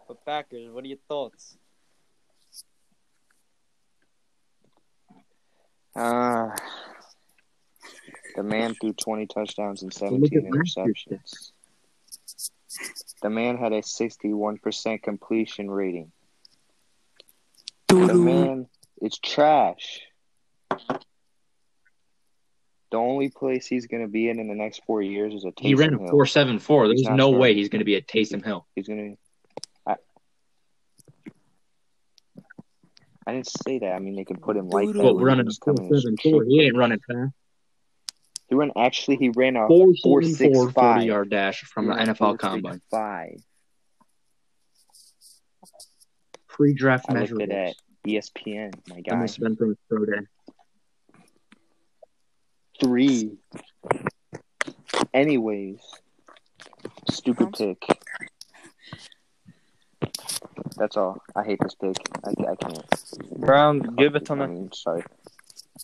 But 0.06 0.24
Packers, 0.24 0.70
what 0.70 0.84
are 0.84 0.86
your 0.86 0.98
thoughts? 1.08 1.58
Uh, 5.96 6.50
the 8.36 8.42
man 8.42 8.74
threw 8.80 8.92
20 8.92 9.26
touchdowns 9.26 9.82
and 9.82 9.92
17 9.92 10.46
at 10.46 10.56
last 10.56 10.76
year's 10.76 11.04
interceptions. 11.08 11.50
The 13.22 13.30
man 13.30 13.56
had 13.56 13.72
a 13.72 13.80
61% 13.80 15.02
completion 15.02 15.70
rating. 15.70 16.12
The 17.88 18.14
man 18.14 18.68
is 19.02 19.18
trash. 19.18 20.02
The 22.96 23.02
only 23.02 23.28
place 23.28 23.66
he's 23.66 23.86
going 23.86 24.00
to 24.02 24.08
be 24.08 24.30
in 24.30 24.40
in 24.40 24.48
the 24.48 24.54
next 24.54 24.82
four 24.86 25.02
years 25.02 25.34
is 25.34 25.44
a 25.44 25.48
Taysom 25.48 25.60
He 25.66 25.74
ran 25.74 25.92
a 25.92 25.98
four 26.08 26.24
seven 26.24 26.58
four. 26.58 26.88
There's 26.88 27.02
no 27.02 27.14
starting. 27.16 27.38
way 27.38 27.52
he's 27.52 27.68
going 27.68 27.80
to 27.80 27.84
be 27.84 27.94
at 27.94 28.06
Taysom 28.08 28.42
Hill. 28.42 28.66
He's 28.74 28.88
going 28.88 29.18
to. 29.86 29.96
I 33.26 33.32
didn't 33.32 33.48
say 33.66 33.80
that. 33.80 33.92
I 33.92 33.98
mean, 33.98 34.16
they 34.16 34.24
could 34.24 34.40
put 34.40 34.56
him 34.56 34.70
like 34.70 34.86
that. 34.86 34.94
But 34.94 35.02
But 35.02 35.14
when 35.16 35.24
running 35.26 35.40
a 35.42 35.44
was 35.44 35.58
four 35.62 35.74
coming 35.74 35.90
in 35.92 36.00
seven 36.00 36.16
shape. 36.16 36.32
four, 36.32 36.44
he 36.44 36.62
ain't 36.62 36.74
running 36.76 37.00
fast. 37.00 37.34
He 38.48 38.54
ran 38.54 38.70
actually. 38.78 39.16
He 39.16 39.28
ran 39.28 39.56
a 39.56 39.66
Four 39.68 39.88
four 40.02 40.22
seven 40.22 40.34
six 40.34 40.54
four 40.56 40.70
forty 40.70 40.72
five 40.72 41.02
yard 41.02 41.28
dash 41.28 41.64
from 41.64 41.88
the 41.88 41.92
He 41.92 41.98
ran 41.98 42.08
a 42.08 42.14
NFL 42.14 42.36
4.65. 42.36 42.38
Combine. 42.38 42.80
Five. 42.90 43.42
Pre-draft 46.48 47.04
I 47.10 47.24
at 47.24 47.74
ESPN. 48.06 48.72
My 48.88 48.96
That 48.96 49.04
guy. 49.04 49.16
must 49.16 49.36
have 49.36 49.42
been 49.42 49.56
from 49.56 49.68
his 49.68 49.78
pro 49.90 50.06
day. 50.06 50.20
Three. 52.80 53.38
Anyways, 55.14 55.80
stupid 57.10 57.52
pick. 57.52 57.82
That's 60.76 60.96
all. 60.96 61.22
I 61.34 61.44
hate 61.44 61.58
this 61.62 61.74
pick. 61.74 61.96
I, 62.24 62.30
I 62.50 62.54
can't. 62.56 62.84
Brown, 63.38 63.94
give 63.96 64.14
it 64.14 64.26
to 64.26 64.34
I 64.34 64.46
me. 64.46 64.46
mean, 64.46 64.72
sorry. 64.72 65.04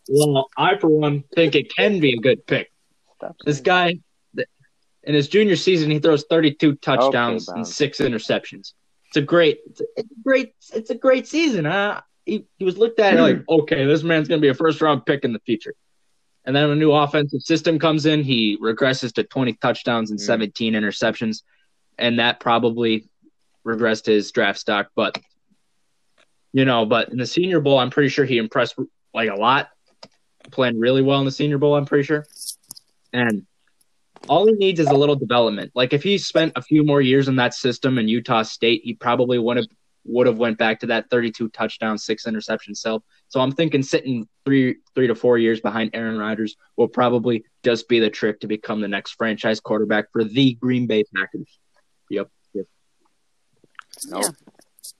Well, 0.08 0.48
I 0.56 0.76
for 0.78 0.88
one 0.88 1.24
think 1.34 1.54
it 1.54 1.74
can 1.74 2.00
be 2.00 2.12
a 2.12 2.18
good 2.18 2.46
pick. 2.46 2.70
Stop. 3.16 3.36
This 3.44 3.60
guy, 3.60 3.98
in 5.04 5.14
his 5.14 5.28
junior 5.28 5.56
season, 5.56 5.90
he 5.90 5.98
throws 5.98 6.24
32 6.28 6.76
touchdowns 6.76 7.46
Brown. 7.46 7.58
and 7.58 7.68
six 7.68 7.98
interceptions. 7.98 8.72
It's 9.08 9.16
a 9.16 9.22
great, 9.22 9.60
it's 9.66 9.80
a, 9.80 9.84
it's 9.96 10.10
a 10.10 10.22
great, 10.22 10.54
it's 10.72 10.90
a 10.90 10.94
great 10.94 11.26
season. 11.26 11.64
Huh? 11.64 12.00
He, 12.24 12.46
he 12.58 12.64
was 12.64 12.78
looked 12.78 13.00
at 13.00 13.18
like, 13.18 13.38
hmm. 13.38 13.42
okay, 13.48 13.84
this 13.84 14.02
man's 14.02 14.28
going 14.28 14.40
to 14.40 14.44
be 14.44 14.48
a 14.48 14.54
first 14.54 14.80
round 14.80 15.04
pick 15.06 15.24
in 15.24 15.32
the 15.32 15.40
future. 15.40 15.74
And 16.44 16.56
then 16.56 16.70
a 16.70 16.74
new 16.74 16.92
offensive 16.92 17.42
system 17.42 17.78
comes 17.78 18.06
in, 18.06 18.22
he 18.22 18.58
regresses 18.58 19.12
to 19.14 19.22
20 19.22 19.52
touchdowns 19.54 20.10
and 20.10 20.18
Mm. 20.18 20.24
17 20.24 20.74
interceptions, 20.74 21.42
and 21.98 22.18
that 22.18 22.40
probably 22.40 23.04
regressed 23.64 24.06
his 24.06 24.32
draft 24.32 24.58
stock. 24.58 24.88
But 24.96 25.18
you 26.52 26.64
know, 26.64 26.84
but 26.84 27.08
in 27.08 27.16
the 27.16 27.26
Senior 27.26 27.60
Bowl, 27.60 27.78
I'm 27.78 27.90
pretty 27.90 28.10
sure 28.10 28.24
he 28.24 28.36
impressed 28.38 28.74
like 29.14 29.30
a 29.30 29.36
lot, 29.36 29.70
playing 30.50 30.78
really 30.78 31.00
well 31.00 31.18
in 31.20 31.24
the 31.24 31.30
Senior 31.30 31.58
Bowl. 31.58 31.76
I'm 31.76 31.86
pretty 31.86 32.04
sure, 32.04 32.26
and 33.12 33.46
all 34.28 34.46
he 34.46 34.52
needs 34.52 34.78
is 34.78 34.88
a 34.88 34.94
little 34.94 35.16
development. 35.16 35.72
Like 35.74 35.92
if 35.92 36.02
he 36.02 36.18
spent 36.18 36.52
a 36.56 36.62
few 36.62 36.84
more 36.84 37.00
years 37.00 37.28
in 37.28 37.36
that 37.36 37.54
system 37.54 37.98
in 37.98 38.08
Utah 38.08 38.42
State, 38.42 38.82
he 38.84 38.94
probably 38.94 39.38
would 39.38 39.56
have 39.56 39.66
would 40.04 40.26
have 40.26 40.38
went 40.38 40.58
back 40.58 40.80
to 40.80 40.86
that 40.86 41.08
32 41.10 41.48
touchdown, 41.50 41.96
six 41.98 42.26
interception 42.26 42.74
self. 42.74 43.02
So 43.28 43.40
I'm 43.40 43.52
thinking 43.52 43.82
sitting 43.82 44.28
three 44.44 44.76
three 44.94 45.06
to 45.06 45.14
four 45.14 45.38
years 45.38 45.60
behind 45.60 45.90
Aaron 45.94 46.18
Rodgers 46.18 46.56
will 46.76 46.88
probably 46.88 47.44
just 47.64 47.88
be 47.88 48.00
the 48.00 48.10
trick 48.10 48.40
to 48.40 48.46
become 48.46 48.80
the 48.80 48.88
next 48.88 49.12
franchise 49.12 49.60
quarterback 49.60 50.06
for 50.12 50.24
the 50.24 50.54
Green 50.54 50.86
Bay 50.86 51.04
Packers. 51.14 51.58
Yep. 52.10 52.28
yep. 52.52 52.66
Nope. 54.06 54.22
Yeah. 54.22 54.30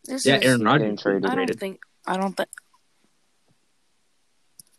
This 0.05 0.27
Yeah, 0.27 0.39
Aaron 0.43 0.63
Rodgers. 0.63 1.03
getting. 1.03 1.25
I 1.25 1.29
don't 1.29 1.39
Rated. 1.39 1.61
think. 1.61 1.81
I 2.07 2.17
don't 2.17 2.37
think. 2.37 2.49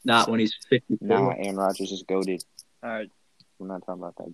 Not 0.05 0.29
when 0.29 0.39
he's 0.39 0.53
54. 0.69 1.07
Nah, 1.07 1.29
Aaron 1.31 1.55
Rodgers 1.55 1.91
is 1.91 2.03
goaded. 2.03 2.43
All 2.83 2.89
right. 2.89 3.09
We're 3.57 3.67
not 3.67 3.85
talking 3.85 4.01
about 4.01 4.15
that. 4.17 4.33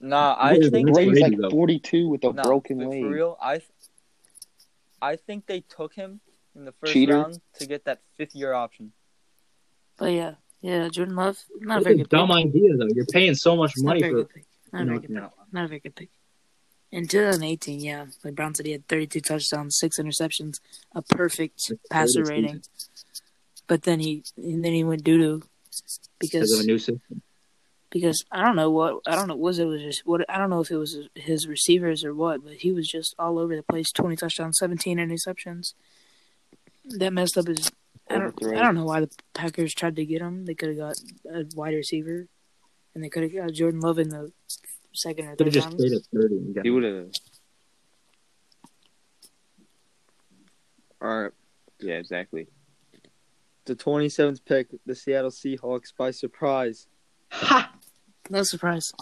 Nah, 0.00 0.36
I 0.38 0.54
Yeah, 0.54 0.68
think 0.68 0.86
That's 0.88 0.96
Brady's 0.98 1.38
like 1.38 1.50
42 1.50 2.08
with 2.08 2.24
a 2.24 2.32
nah, 2.32 2.42
broken 2.42 2.78
leg. 2.78 3.02
For 3.02 3.08
real, 3.08 3.38
I, 3.40 3.58
th- 3.58 3.70
I 5.02 5.16
think 5.16 5.46
they 5.46 5.60
took 5.60 5.94
him 5.94 6.20
in 6.54 6.64
the 6.64 6.72
first 6.72 6.92
Cheater. 6.92 7.18
round 7.18 7.40
to 7.58 7.66
get 7.66 7.84
that 7.86 8.00
fifth 8.16 8.34
year 8.34 8.52
option. 8.54 8.92
But 9.98 10.12
yeah, 10.12 10.34
yeah, 10.62 10.88
Jordan 10.88 11.16
Love, 11.16 11.38
not 11.60 11.80
a 11.80 11.84
very 11.84 11.96
a 11.96 11.98
good 11.98 12.08
dumb 12.08 12.28
pick. 12.28 12.46
idea, 12.46 12.76
though. 12.76 12.86
You're 12.94 13.06
paying 13.06 13.34
so 13.34 13.56
much 13.56 13.72
It's 13.72 13.82
not 13.82 13.96
a 13.96 14.00
money 14.00 14.00
very 14.00 14.12
for. 14.12 14.16
good 14.22 14.30
pick. 14.30 14.44
Not 14.72 14.82
a 14.82 14.86
very 14.86 14.98
good 15.00 15.10
no. 15.10 15.20
pick. 15.22 15.30
Not 15.52 15.64
a 15.64 15.68
very 15.68 15.80
good 15.80 15.96
pick. 15.96 16.08
In 16.92 17.08
2018, 17.08 17.80
yeah, 17.80 18.06
like 18.22 18.34
Brown 18.34 18.54
said, 18.54 18.66
he 18.66 18.72
had 18.72 18.86
32 18.86 19.20
touchdowns, 19.22 19.78
six 19.78 19.98
interceptions, 19.98 20.60
a 20.94 21.02
perfect 21.02 21.72
passer 21.90 22.22
Greatest 22.22 22.30
rating. 22.30 22.62
But 23.66 23.82
then 23.82 24.00
he, 24.00 24.24
and 24.36 24.64
then 24.64 24.72
he 24.72 24.84
went 24.84 25.02
doo 25.02 25.18
doo 25.18 25.42
Because 26.20 26.52
of 26.52 26.60
a 26.60 26.62
because 26.62 26.66
new 26.66 26.78
system. 26.78 27.22
Because 27.92 28.24
I 28.32 28.42
don't 28.42 28.56
know 28.56 28.70
what 28.70 29.00
I 29.06 29.14
don't 29.14 29.28
know 29.28 29.36
was 29.36 29.58
it 29.58 29.66
was 29.66 29.82
just 29.82 30.06
what 30.06 30.28
I 30.28 30.38
don't 30.38 30.50
know 30.50 30.60
if 30.60 30.70
it 30.70 30.76
was 30.76 30.98
his 31.14 31.46
receivers 31.46 32.04
or 32.04 32.14
what, 32.14 32.42
but 32.42 32.54
he 32.54 32.72
was 32.72 32.88
just 32.88 33.14
all 33.18 33.38
over 33.38 33.54
the 33.54 33.62
place. 33.62 33.92
20 33.92 34.16
touchdowns, 34.16 34.58
17 34.58 34.98
interceptions. 34.98 35.74
That 36.86 37.12
messed 37.12 37.38
up 37.38 37.46
his. 37.46 37.70
I 38.10 38.18
don't. 38.18 38.34
I 38.44 38.62
don't 38.62 38.74
know 38.74 38.84
why 38.84 39.00
the 39.00 39.10
Packers 39.34 39.72
tried 39.74 39.94
to 39.96 40.04
get 40.04 40.20
him. 40.20 40.46
They 40.46 40.54
could 40.54 40.70
have 40.70 40.78
got 40.78 40.96
a 41.30 41.44
wide 41.54 41.74
receiver, 41.74 42.26
and 42.94 43.04
they 43.04 43.08
could 43.08 43.22
have 43.22 43.32
got 43.34 43.52
Jordan 43.52 43.80
Love 43.80 43.98
in 43.98 44.08
the 44.08 44.32
second 44.92 45.26
or 45.28 45.36
Could 45.36 45.46
have 45.46 45.54
third 45.54 45.54
just 45.54 45.66
round. 45.68 45.80
stayed 45.80 45.92
at 45.92 46.22
30 46.22 46.34
and 46.36 46.54
got 46.54 46.64
He 46.64 46.70
would 46.70 46.84
have. 46.84 47.10
All 51.00 51.22
right. 51.22 51.32
Yeah, 51.80 51.94
exactly. 51.94 52.46
The 53.64 53.74
27th 53.76 54.44
pick, 54.44 54.68
the 54.86 54.94
Seattle 54.94 55.30
Seahawks 55.30 55.92
by 55.96 56.10
surprise. 56.10 56.86
Ha! 57.30 57.72
No 58.30 58.42
surprise. 58.42 58.92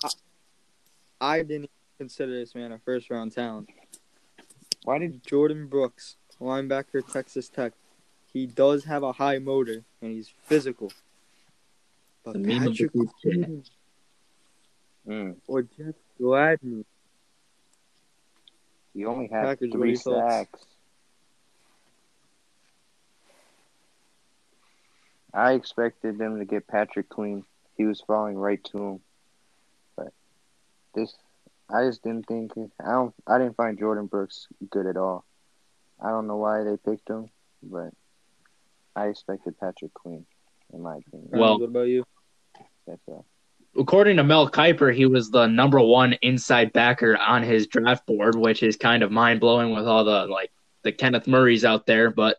I 1.20 1.38
didn't 1.38 1.52
even 1.52 1.68
consider 1.98 2.32
this 2.32 2.54
man 2.54 2.72
a 2.72 2.78
first 2.78 3.10
round 3.10 3.32
talent. 3.32 3.68
Why 4.84 4.98
did 4.98 5.22
Jordyn 5.22 5.68
Brooks, 5.68 6.16
linebacker, 6.40 7.06
Texas 7.12 7.48
Tech. 7.48 7.72
He 8.32 8.46
does 8.46 8.84
have 8.84 9.02
a 9.02 9.12
high 9.12 9.38
motor 9.38 9.84
and 10.00 10.12
he's 10.12 10.32
physical. 10.44 10.92
But 12.24 12.34
The 12.34 12.38
meme 12.38 12.66
of 12.68 12.76
the 12.76 12.88
Patrick 12.88 13.64
mm, 15.08 15.36
or 15.46 15.62
Jeff 15.62 15.94
Gladney. 16.20 16.84
he 18.94 19.04
only 19.04 19.26
had 19.28 19.44
Packers, 19.44 19.72
three 19.72 19.90
your 19.90 19.98
thoughts? 19.98 20.34
sacks? 20.34 20.66
I 25.32 25.52
expected 25.52 26.18
them 26.18 26.38
to 26.38 26.44
get 26.44 26.66
Patrick 26.66 27.08
Queen. 27.08 27.44
He 27.76 27.84
was 27.84 28.00
falling 28.00 28.36
right 28.36 28.62
to 28.72 28.78
him, 28.78 28.94
but 28.94 29.09
this 30.94 31.14
I 31.72 31.86
just 31.86 32.02
didn't 32.02 32.26
think. 32.26 32.52
I 32.84 32.90
don't. 32.90 33.14
I 33.26 33.38
didn't 33.38 33.56
find 33.56 33.78
Jordyn 33.78 34.10
Brooks 34.10 34.48
good 34.70 34.86
at 34.86 34.96
all. 34.96 35.24
I 36.02 36.08
don't 36.10 36.26
know 36.26 36.36
why 36.36 36.62
they 36.64 36.76
picked 36.76 37.08
him, 37.08 37.30
but 37.62 37.90
I 38.96 39.06
expected 39.06 39.58
Patrick 39.58 39.94
Queen, 39.94 40.26
in 40.72 40.82
my 40.82 40.96
opinion. 40.96 41.30
Well- 41.32 41.60
what 41.60 41.68
about 41.68 41.88
you? 41.88 42.04
That's 42.86 43.02
all. 43.06 43.26
According 43.78 44.16
to 44.16 44.24
Mel 44.24 44.50
Kiper, 44.50 44.92
he 44.92 45.06
was 45.06 45.30
the 45.30 45.46
number 45.46 45.78
one 45.80 46.14
inside 46.22 46.72
backer 46.72 47.16
on 47.16 47.44
his 47.44 47.68
draft 47.68 48.04
board, 48.04 48.34
which 48.34 48.64
is 48.64 48.76
kind 48.76 49.04
of 49.04 49.12
mind 49.12 49.38
blowing 49.38 49.72
with 49.72 49.86
all 49.86 50.04
the 50.04 50.26
like 50.26 50.50
the 50.82 50.90
Kenneth 50.90 51.28
Murrays 51.28 51.64
out 51.64 51.86
there. 51.86 52.10
But 52.10 52.36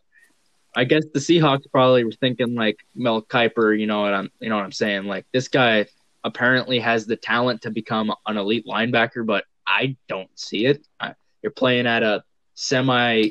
I 0.76 0.84
guess 0.84 1.04
the 1.14 1.20
Seahawks 1.20 1.70
probably 1.72 2.04
were 2.04 2.12
thinking 2.12 2.54
like 2.54 2.76
Mel 2.94 3.22
Kiper, 3.22 3.78
you 3.78 3.86
know 3.86 4.02
what 4.02 4.12
I'm 4.12 4.30
you 4.40 4.50
know 4.50 4.56
what 4.56 4.64
I'm 4.66 4.72
saying? 4.72 5.04
Like 5.04 5.24
this 5.32 5.48
guy 5.48 5.86
apparently 6.24 6.78
has 6.78 7.06
the 7.06 7.16
talent 7.16 7.62
to 7.62 7.70
become 7.70 8.12
an 8.26 8.36
elite 8.36 8.66
linebacker, 8.66 9.26
but 9.26 9.44
I 9.66 9.96
don't 10.08 10.30
see 10.38 10.66
it. 10.66 10.86
I, 11.00 11.14
you're 11.42 11.52
playing 11.52 11.86
at 11.86 12.02
a 12.02 12.24
semi 12.54 13.30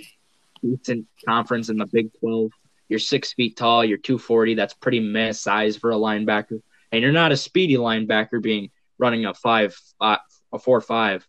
decent 0.61 1.07
conference 1.27 1.69
in 1.69 1.77
the 1.77 1.85
Big 1.85 2.11
12. 2.19 2.51
You're 2.89 2.99
six 2.99 3.33
feet 3.33 3.55
tall. 3.55 3.85
You're 3.85 3.97
240. 3.97 4.55
That's 4.55 4.73
pretty 4.73 4.99
meh 4.99 5.31
size 5.31 5.77
for 5.77 5.91
a 5.91 5.95
linebacker 5.95 6.61
and 6.91 7.01
you're 7.01 7.11
not 7.11 7.31
a 7.31 7.37
speedy 7.37 7.75
linebacker 7.75 8.41
being 8.41 8.69
running 8.97 9.25
a 9.25 9.33
five, 9.33 9.75
five 9.99 10.19
a 10.53 10.59
four 10.59 10.81
five. 10.81 11.25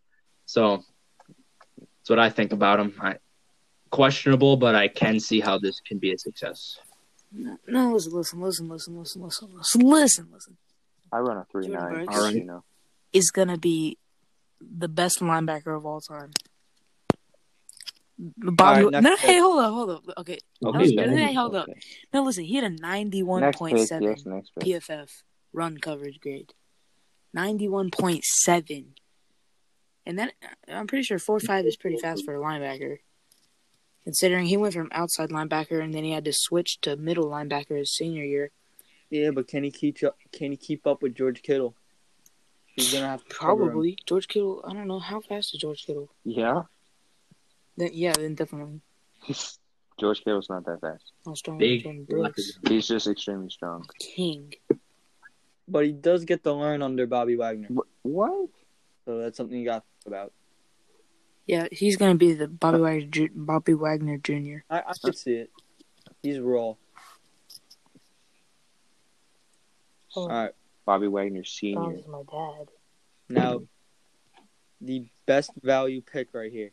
So 0.47 0.83
that's 1.79 2.11
what 2.11 2.19
I 2.19 2.31
think 2.31 2.53
about 2.53 2.81
him. 2.81 2.95
I, 3.01 3.17
questionable, 3.91 4.57
but 4.57 4.75
I 4.75 4.89
can 4.89 5.21
see 5.21 5.41
how 5.41 5.59
this 5.59 5.81
can 5.81 5.99
be 5.99 6.13
a 6.13 6.19
success. 6.19 6.79
No, 7.31 7.57
no, 7.67 7.93
listen, 7.93 8.13
listen, 8.13 8.41
listen, 8.41 8.69
listen, 8.69 8.99
listen, 8.99 9.23
listen, 9.23 9.51
listen, 9.53 9.81
listen, 9.91 10.29
listen. 10.33 10.57
I 11.13 11.19
run 11.19 11.37
a 11.37 11.45
three 11.51 11.67
Jordan 11.67 11.83
nine. 11.83 11.93
Brooks. 12.05 12.17
All 12.17 12.25
right. 12.25 12.35
You 12.35 12.45
know. 12.45 12.65
Is 13.13 13.31
gonna 13.31 13.59
be 13.59 13.99
the 14.61 14.89
best 14.89 15.21
linebacker 15.21 15.77
of 15.77 15.85
all 15.85 16.01
time. 16.01 16.31
Bobby, 18.19 18.85
All 18.85 18.91
right, 18.91 18.93
next 18.93 19.05
no, 19.05 19.11
pick. 19.17 19.21
hey, 19.21 19.39
hold 19.41 19.59
up, 19.59 19.73
hold 19.73 19.91
up. 19.91 20.03
Okay, 20.19 20.39
Okay, 20.65 20.79
no, 20.95 21.03
yeah. 21.05 21.27
hey, 21.27 21.35
hold 21.35 21.57
up. 21.57 21.67
No, 22.13 22.23
listen, 22.23 22.45
he 22.45 22.55
had 22.55 22.65
a 22.65 22.71
ninety-one 22.71 23.41
Next 23.41 23.61
pick, 23.61 23.79
seven 23.87 24.03
yes, 24.11 24.25
next 24.27 24.51
pick. 24.55 24.65
PFF 24.69 25.09
run 25.53 25.79
coverage 25.79 26.21
grade. 26.21 26.53
Ninety-one 27.35 27.91
point 27.91 28.23
seven, 28.25 28.95
and 30.07 30.19
that 30.19 30.35
I'm 30.69 30.87
pretty 30.87 31.03
sure 31.05 31.19
four 31.19 31.41
five 31.41 31.65
is 31.67 31.77
pretty 31.77 31.97
fast 31.97 32.25
for 32.25 32.35
a 32.37 32.39
linebacker. 32.39 32.99
Considering 34.05 34.47
he 34.47 34.57
went 34.57 34.75
from 34.75 34.89
outside 34.93 35.31
linebacker 35.31 35.83
and 35.83 35.95
then 35.95 36.05
he 36.05 36.11
had 36.13 36.25
to 36.25 36.33
switch 36.35 36.81
to 36.83 36.97
middle 36.97 37.27
linebacker 37.27 37.79
his 37.79 37.95
senior 37.95 38.25
year. 38.25 38.51
Yeah, 39.13 39.31
but 39.31 39.47
can 39.47 39.63
he 39.63 39.71
keep 39.71 40.03
up? 40.03 40.17
Can 40.33 40.53
he 40.53 40.57
keep 40.57 40.87
up 40.87 41.03
with 41.03 41.15
George 41.15 41.43
Kittle? 41.43 41.75
He's 42.65 42.95
gonna 42.95 43.09
have 43.09 43.23
to 43.23 43.35
cover 43.35 43.65
him. 43.65 43.69
Probably 43.69 43.99
George 44.07 44.27
Kittle. 44.27 44.65
I 44.67 44.73
don't 44.73 44.89
know 44.89 45.01
how 45.01 45.21
fast 45.21 45.55
is 45.55 45.61
George 45.61 45.85
Kittle. 45.85 46.09
Yeah. 46.25 46.63
Then 47.77 47.91
yeah, 47.93 48.13
then 48.15 48.35
definitely. 48.35 48.81
George 50.01 50.25
Kittle's 50.25 50.49
not 50.49 50.65
that 50.65 50.81
fast. 50.81 51.13
How 51.27 51.35
strong 51.35 51.59
Big 51.59 51.81
is 51.81 51.87
Jordyn 51.87 52.09
Brooks? 52.09 52.59
He's 52.67 52.89
just 52.89 53.07
extremely 53.07 53.51
strong. 53.51 53.85
King. 53.99 54.55
But 55.69 55.85
he 55.85 55.93
does 55.93 56.25
get 56.25 56.43
to 56.45 56.55
learn 56.55 56.81
under 56.81 57.07
Bobby 57.07 57.37
Wagner, 57.37 57.69
What? 58.01 58.49
so 59.05 59.19
that's 59.19 59.37
something 59.37 59.59
you 59.59 59.67
got 59.67 59.81
to 59.81 59.85
think 60.05 60.07
about. 60.17 60.33
Yeah, 61.47 61.69
he's 61.71 61.99
gonna 61.99 62.15
be 62.15 62.33
the 62.33 62.49
Bobby 62.49 62.79
Wagner, 62.81 63.29
Bobby 63.35 63.75
Wagner 63.75 64.17
Jr. 64.17 64.65
I, 64.71 64.79
I 64.81 64.93
could 65.05 65.19
see 65.19 65.35
it. 65.35 65.51
He's 66.23 66.41
raw. 66.41 66.61
Oh. 66.61 66.79
All 70.15 70.29
right. 70.29 70.53
Bobby 70.85 71.09
Wagner 71.09 71.45
Senior. 71.45 71.97
Sounds 71.97 72.09
my 72.09 72.23
dad. 72.31 72.69
Now, 73.29 73.63
the 74.81 75.07
best 75.27 75.53
value 75.63 76.03
pick 76.03 76.29
right 76.33 76.53
here. 76.53 76.73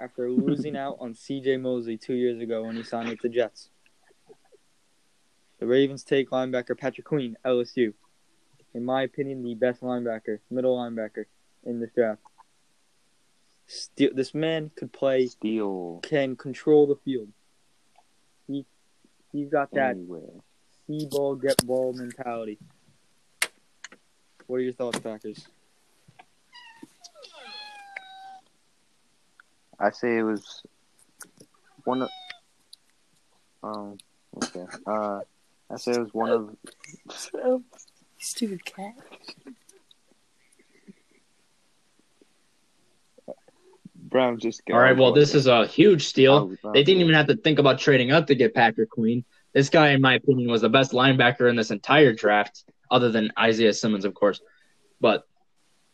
After 0.00 0.30
losing 0.30 0.76
out 0.76 0.96
on 1.00 1.14
C.J. 1.14 1.56
Mosley 1.58 1.96
two 1.96 2.14
years 2.14 2.40
ago 2.40 2.64
when 2.64 2.76
he 2.76 2.84
signed 2.84 3.08
with 3.08 3.20
the 3.20 3.28
Jets, 3.28 3.70
the 5.58 5.66
Ravens 5.66 6.04
take 6.04 6.30
linebacker 6.30 6.78
Patrick 6.78 7.06
Queen, 7.06 7.36
LSU. 7.44 7.94
In 8.74 8.84
my 8.84 9.02
opinion, 9.02 9.42
the 9.42 9.54
best 9.54 9.80
linebacker, 9.80 10.38
middle 10.50 10.76
linebacker 10.76 11.24
in 11.64 11.80
this 11.80 11.90
draft. 11.94 12.20
Still, 13.66 14.10
this 14.14 14.34
man 14.34 14.70
could 14.76 14.92
play, 14.92 15.26
Steel 15.26 16.00
can 16.02 16.36
control 16.36 16.86
the 16.86 16.96
field. 17.04 17.28
He, 18.46 18.64
he's 19.32 19.50
got 19.50 19.72
that 19.72 19.90
anywhere. 19.90 20.30
See 20.88 21.06
ball, 21.06 21.34
get 21.36 21.64
ball 21.66 21.92
mentality. 21.92 22.58
What 24.46 24.56
are 24.56 24.60
your 24.60 24.72
thoughts, 24.72 24.98
Packers? 25.00 25.46
I 29.78 29.90
say 29.90 30.18
it 30.18 30.22
was 30.22 30.62
one 31.84 32.02
of. 32.02 32.08
Um. 33.62 33.98
Okay. 34.42 34.64
Uh. 34.86 35.20
I 35.70 35.76
say 35.76 35.92
it 35.92 36.00
was 36.00 36.14
one 36.14 36.30
of. 36.30 36.56
So, 37.10 37.62
stupid 38.18 38.64
cat. 38.64 38.94
Brown 43.94 44.38
just. 44.38 44.64
Got 44.64 44.74
All 44.74 44.80
right, 44.80 44.96
well, 44.96 45.12
this 45.12 45.34
is 45.34 45.46
a 45.46 45.66
huge 45.66 46.06
steal. 46.06 46.56
Oh, 46.64 46.72
They 46.72 46.82
didn't 46.82 47.02
even 47.02 47.14
have 47.14 47.26
to 47.26 47.36
think 47.36 47.58
about 47.58 47.78
trading 47.78 48.10
up 48.10 48.26
to 48.28 48.34
get 48.34 48.54
Packer 48.54 48.86
Queen. 48.86 49.24
This 49.52 49.70
guy, 49.70 49.90
in 49.90 50.00
my 50.00 50.14
opinion, 50.14 50.50
was 50.50 50.60
the 50.60 50.68
best 50.68 50.92
linebacker 50.92 51.48
in 51.48 51.56
this 51.56 51.70
entire 51.70 52.12
draft, 52.12 52.64
other 52.90 53.10
than 53.10 53.32
Isaiah 53.38 53.72
Simmons, 53.72 54.04
of 54.04 54.14
course. 54.14 54.40
But 55.00 55.26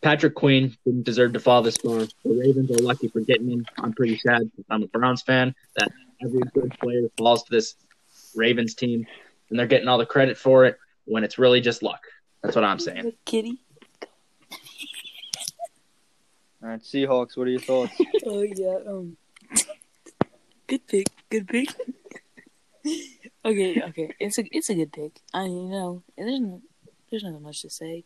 Patrick 0.03 0.35
Queen 0.35 0.77
didn't 0.85 1.05
deserve 1.05 1.33
to 1.33 1.41
fall 1.41 1.63
this 1.63 1.77
far. 1.77 2.01
The 2.01 2.11
Ravens 2.25 2.71
are 2.71 2.83
lucky 2.83 3.09
for 3.09 3.21
getting 3.21 3.51
him. 3.51 3.67
I'm 3.79 3.93
pretty 3.93 4.19
sad. 4.19 4.51
I'm 4.69 4.83
a 4.83 4.87
Browns 4.87 5.23
fan 5.23 5.55
that 5.77 5.89
every 6.23 6.43
good 6.53 6.77
player 6.79 7.09
falls 7.17 7.45
to 7.45 7.51
this 7.51 7.77
Ravens 8.35 8.75
team, 8.75 9.07
and 9.49 9.59
they're 9.59 9.67
getting 9.67 9.89
all 9.89 9.99
the 9.99 10.07
credit 10.07 10.37
for 10.37 10.65
it 10.65 10.79
when 11.07 11.25
it's 11.25 11.39
really 11.39 11.61
just 11.61 11.83
luck. 11.83 12.03
That's 12.43 12.55
what 12.57 12.65
I'm 12.65 12.79
saying. 12.79 13.13
Kitty. 13.25 13.59
All 16.63 16.71
right, 16.71 16.81
Seahawks. 16.83 17.37
What 17.37 17.47
are 17.47 17.51
your 17.51 17.61
thoughts? 17.61 17.93
Oh 18.27 18.41
yeah. 18.41 18.79
Um. 18.87 19.17
Good 20.67 20.87
pick. 20.87 21.07
Good 21.29 21.47
pick. 21.47 21.69
Okay. 23.45 23.83
Okay. 23.83 24.15
It's 24.19 24.39
a 24.39 24.45
it's 24.51 24.71
a 24.71 24.75
good 24.75 24.93
pick. 24.93 25.21
I 25.33 25.45
you 25.45 25.69
know 25.69 26.03
there's 26.17 26.41
no 26.41 26.63
there's 27.11 27.23
nothing 27.23 27.43
much 27.43 27.63
to 27.63 27.71
say. 27.71 28.05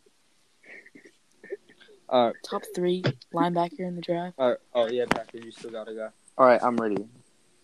All 2.11 2.27
right, 2.27 2.35
Top 2.43 2.63
three 2.75 3.03
linebacker 3.35 3.81
in 3.81 3.95
the 3.95 4.01
draft. 4.01 4.37
all 4.39 4.51
right. 4.51 4.59
Oh 4.75 4.89
yeah, 4.89 5.05
Packers. 5.07 5.45
You 5.45 5.51
still 5.51 5.71
got 5.71 5.89
a 5.89 5.95
guy. 5.95 6.09
All 6.39 6.47
right, 6.47 6.61
I'm 6.63 6.77
ready. 6.77 7.05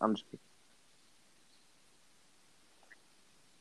I'm 0.00 0.14
just. 0.14 0.26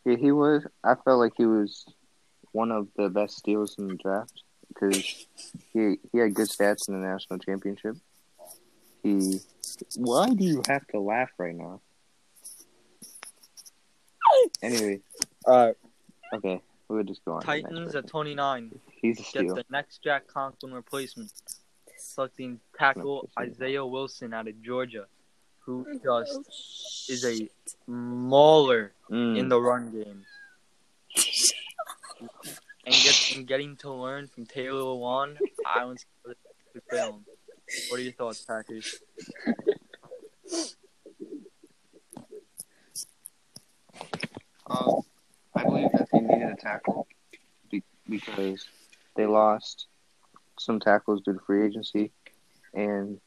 Yeah, 0.06 0.18
he 0.18 0.32
was. 0.32 0.66
I 0.84 0.96
felt 0.96 1.20
like 1.20 1.34
he 1.38 1.46
was 1.46 1.86
one 2.52 2.72
of 2.72 2.90
the 2.98 3.08
best 3.10 3.38
steals 3.38 3.76
in 3.80 3.88
the 3.88 3.96
draft 3.96 4.44
because 4.68 5.26
he 5.72 5.98
he 6.12 6.18
had 6.18 6.34
good 6.34 6.50
stats 6.50 6.90
in 6.90 7.00
the 7.02 7.08
national 7.08 7.40
championship. 7.40 7.96
He. 9.02 9.40
Why 9.96 10.30
do 10.34 10.44
you 10.44 10.62
have 10.68 10.86
to 10.88 11.00
laugh 11.00 11.30
right 11.38 11.56
now? 11.56 11.80
Anyway, 14.64 15.00
All 15.46 15.66
right, 15.68 15.76
okay, 16.36 16.62
we'll 16.88 17.04
just 17.04 17.24
go 17.26 17.34
on. 17.34 17.42
to 17.42 17.46
the 17.48 17.54
next 17.54 17.64
Titans 17.70 17.96
at 17.96 18.08
29 18.08 18.80
He's 19.02 19.20
a 19.20 19.24
steal. 19.24 19.44
get 19.44 19.56
the 19.56 19.66
next 19.70 20.02
Jack 20.04 20.26
Conklin 20.28 20.74
replacement, 20.74 21.32
selecting 21.98 22.60
tackle 22.80 23.30
Isaiah 23.38 23.86
Wilson 23.86 24.34
out 24.34 24.48
of 24.48 24.62
Georgia, 24.64 25.06
who 25.60 25.86
just 26.04 27.10
is 27.10 27.26
a 27.26 27.50
mauler 27.88 28.94
Mm. 29.12 29.38
in 29.38 29.50
the 29.50 29.60
run 29.62 29.92
game. 29.92 30.26
And, 32.86 32.96
get, 32.96 33.34
and 33.36 33.48
getting 33.48 33.76
to 33.78 33.92
learn 33.92 34.28
from 34.28 34.46
Taylor 34.46 34.80
Lewan, 34.82 35.38
I 35.66 35.84
was 35.86 36.06
to 36.26 36.82
film. 36.90 37.26
What 37.90 38.00
are 38.00 38.04
your 38.04 38.14
thoughts, 38.14 38.42
Packers? 38.46 39.00
Um, 44.68 45.02
I 45.56 45.64
believe 45.64 45.92
that 45.94 46.08
they 46.12 46.20
needed 46.20 46.50
a 46.52 46.56
tackle 46.74 47.08
be- 47.70 47.84
because 48.10 48.66
they 49.16 49.26
lost 49.26 49.88
some 50.60 50.80
tackles 50.80 51.22
due 51.22 51.34
to 51.34 51.40
free 51.40 51.66
agency, 51.66 52.12
and 52.74 53.20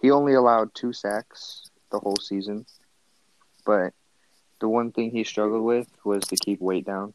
he 0.00 0.10
only 0.10 0.34
allowed 0.34 0.74
two 0.74 0.92
sacks 0.92 1.70
the 1.90 1.98
whole 1.98 2.16
season. 2.16 2.66
But 3.64 3.94
the 4.60 4.68
one 4.68 4.92
thing 4.92 5.10
he 5.10 5.24
struggled 5.24 5.64
with 5.64 5.88
was 6.04 6.24
to 6.24 6.36
keep 6.36 6.60
weight 6.60 6.86
down. 6.86 7.14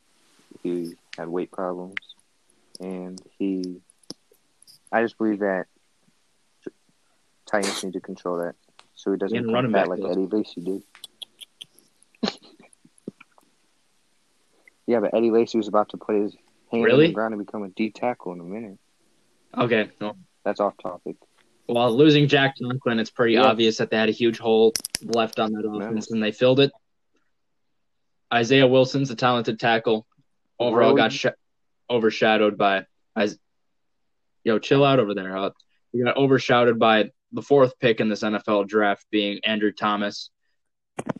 He 0.63 0.95
had 1.17 1.27
weight 1.27 1.51
problems, 1.51 1.99
and 2.79 3.21
he. 3.37 3.81
I 4.91 5.03
just 5.03 5.17
believe 5.17 5.39
that 5.39 5.67
Titans 7.45 7.83
need 7.83 7.93
to 7.93 7.99
control 7.99 8.37
that 8.37 8.55
so 8.95 9.11
he 9.11 9.17
doesn't 9.17 9.51
run 9.51 9.71
back 9.71 9.87
like. 9.87 9.99
Eddie 9.99 10.27
Lacy 10.27 10.61
did. 10.61 10.83
Yeah, 14.89 15.01
but 15.01 15.13
Eddie 15.13 15.29
Lacy 15.29 15.59
was 15.59 15.67
about 15.67 15.89
to 15.89 15.97
put 15.97 16.15
his 16.15 16.35
hand 16.71 16.91
on 16.91 16.97
the 16.99 17.11
ground 17.11 17.35
and 17.35 17.45
become 17.45 17.61
a 17.61 17.69
D 17.69 17.91
tackle 17.91 18.33
in 18.33 18.39
a 18.39 18.43
minute. 18.43 18.79
Okay, 19.55 19.91
no. 20.01 20.15
That's 20.43 20.59
off 20.59 20.73
topic. 20.81 21.15
Well, 21.67 21.95
losing 21.95 22.27
Jack 22.27 22.55
Conklin, 22.59 22.97
it's 22.97 23.11
pretty 23.11 23.33
Yeah. 23.33 23.43
obvious 23.43 23.77
that 23.77 23.91
they 23.91 23.97
had 23.97 24.09
a 24.09 24.13
huge 24.13 24.39
hole 24.39 24.73
left 25.03 25.39
on 25.39 25.51
that 25.51 25.63
offense, 25.63 26.09
and 26.09 26.23
they 26.23 26.31
filled 26.31 26.59
it. 26.59 26.71
Isaiah 28.33 28.65
Wilson's 28.65 29.11
a 29.11 29.15
talented 29.15 29.59
tackle. 29.59 30.07
Overall, 30.59 30.95
got 30.95 31.11
sh- 31.13 31.27
overshadowed 31.87 32.57
by. 32.57 32.85
Is- 33.15 33.37
Yo, 34.43 34.57
chill 34.57 34.83
out 34.83 34.99
over 34.99 35.13
there. 35.13 35.37
Uh, 35.37 35.51
he 35.91 36.01
got 36.03 36.17
overshadowed 36.17 36.79
by 36.79 37.11
the 37.31 37.41
fourth 37.43 37.77
pick 37.79 37.99
in 37.99 38.09
this 38.09 38.23
NFL 38.23 38.63
draft, 38.67 39.05
being 39.11 39.39
Andrew 39.43 39.71
Thomas. 39.71 40.31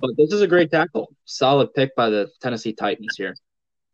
But 0.01 0.11
this 0.17 0.33
is 0.33 0.41
a 0.41 0.47
great 0.47 0.71
tackle. 0.71 1.13
Solid 1.25 1.73
pick 1.75 1.95
by 1.95 2.09
the 2.09 2.31
Tennessee 2.41 2.73
Titans 2.73 3.15
here, 3.15 3.35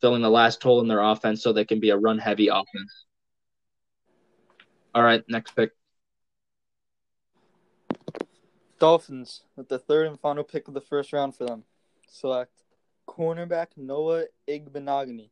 filling 0.01 0.21
the 0.21 0.29
last 0.29 0.61
hole 0.61 0.81
in 0.81 0.87
their 0.87 1.01
offense 1.01 1.41
so 1.41 1.53
they 1.53 1.65
can 1.65 1.79
be 1.79 1.89
a 1.89 1.97
run-heavy 1.97 2.47
offense. 2.47 3.05
All 4.93 5.03
right, 5.03 5.23
next 5.27 5.55
pick. 5.55 5.71
Dolphins 8.79 9.43
with 9.55 9.69
the 9.69 9.79
third 9.79 10.07
and 10.07 10.19
final 10.19 10.43
pick 10.43 10.67
of 10.67 10.73
the 10.73 10.81
first 10.81 11.13
round 11.13 11.35
for 11.35 11.45
them. 11.45 11.63
Select 12.07 12.51
cornerback 13.07 13.67
Noah 13.77 14.25
Igbinoghene. 14.47 15.29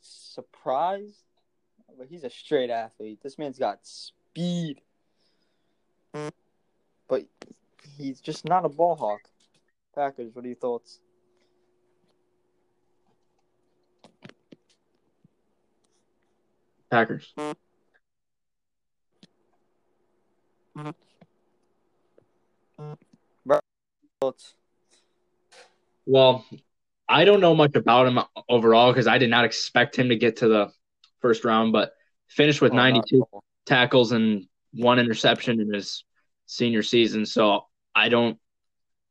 Surprise? 0.00 1.24
But 1.96 2.08
he's 2.08 2.24
a 2.24 2.30
straight 2.30 2.70
athlete. 2.70 3.20
This 3.22 3.38
man's 3.38 3.58
got 3.58 3.78
speed. 3.82 4.80
But 7.08 7.26
he's 7.96 8.20
just 8.20 8.44
not 8.44 8.64
a 8.64 8.68
ball 8.68 8.96
hawk. 8.96 9.20
Packers, 9.94 10.34
what 10.34 10.44
are 10.44 10.48
your 10.48 10.56
thoughts? 10.56 10.98
Packers. 16.94 17.34
Well, 26.06 26.44
I 27.08 27.24
don't 27.24 27.40
know 27.40 27.56
much 27.56 27.74
about 27.74 28.06
him 28.06 28.20
overall 28.48 28.92
because 28.92 29.08
I 29.08 29.18
did 29.18 29.28
not 29.28 29.44
expect 29.44 29.96
him 29.96 30.10
to 30.10 30.14
get 30.16 30.36
to 30.36 30.46
the 30.46 30.72
first 31.20 31.44
round, 31.44 31.72
but 31.72 31.94
finished 32.28 32.62
with 32.62 32.70
Oh, 32.70 32.76
92 32.76 33.22
at 33.22 33.40
tackles 33.66 34.12
and 34.12 34.46
one 34.72 35.00
interception 35.00 35.60
in 35.60 35.74
his 35.74 36.04
senior 36.46 36.84
season. 36.84 37.26
So 37.26 37.66
I 37.92 38.08
don't, 38.08 38.38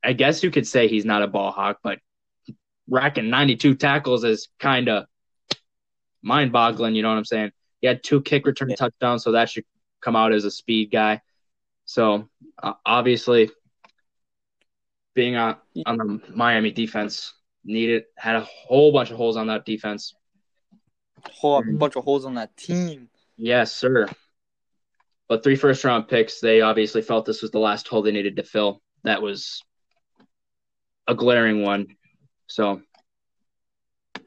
I 0.02 0.13
guess 0.13 0.41
you 0.41 0.52
could 0.52 0.67
say 0.67 0.88
he's 0.88 1.04
not 1.04 1.22
a 1.22 1.28
ball 1.28 1.52
hawk, 1.52 1.80
but 1.84 2.00
racking 2.89 3.30
92 3.30 3.76
tackles 3.76 4.24
is 4.24 4.48
kind 4.58 4.88
of 4.88 5.06
mind 6.22 6.54
boggling. 6.54 6.96
You 6.96 7.02
know 7.02 7.10
what 7.10 7.17
I'm 7.17 7.26
saying? 7.26 7.52
He 7.84 7.88
had 7.88 8.02
two 8.02 8.22
kick 8.22 8.48
return 8.48 8.69
Yeah. 8.69 8.78
touchdowns, 8.78 9.26
so 9.26 9.34
that 9.34 9.50
should 9.50 9.65
come 10.00 10.15
out 10.15 10.32
as 10.32 10.46
a 10.46 10.52
speed 10.52 10.89
guy. 10.89 11.22
So 11.84 12.30
uh, 12.58 12.76
obviously, 12.86 13.52
being 15.13 15.36
on, 15.36 15.58
on 15.86 15.98
the 15.98 16.22
Miami 16.34 16.72
defense 16.72 17.34
needed 17.65 18.06
had 18.17 18.38
a 18.38 18.41
whole 18.41 18.93
bunch 18.93 19.12
of 19.12 19.17
holes 19.17 19.36
on 19.36 19.48
that 19.48 19.65
defense. 19.65 20.15
Whole 21.30 21.62
bunch 21.62 21.98
of 21.98 22.06
holes 22.06 22.24
on 22.24 22.36
that 22.36 22.56
team. 22.56 23.10
Yes, 23.36 23.74
sir. 23.74 24.08
But 25.28 25.43
three 25.43 25.58
first 25.58 25.84
round 25.84 26.08
picks, 26.08 26.39
they 26.39 26.62
obviously 26.62 27.02
felt 27.02 27.26
this 27.26 27.41
was 27.41 27.52
the 27.52 27.60
last 27.60 27.89
hole 27.89 28.02
they 28.02 28.13
needed 28.13 28.38
to 28.38 28.43
fill. 28.43 28.82
That 29.04 29.22
was 29.22 29.62
a 31.06 31.15
glaring 31.15 31.63
one. 31.63 31.98
So 32.48 32.82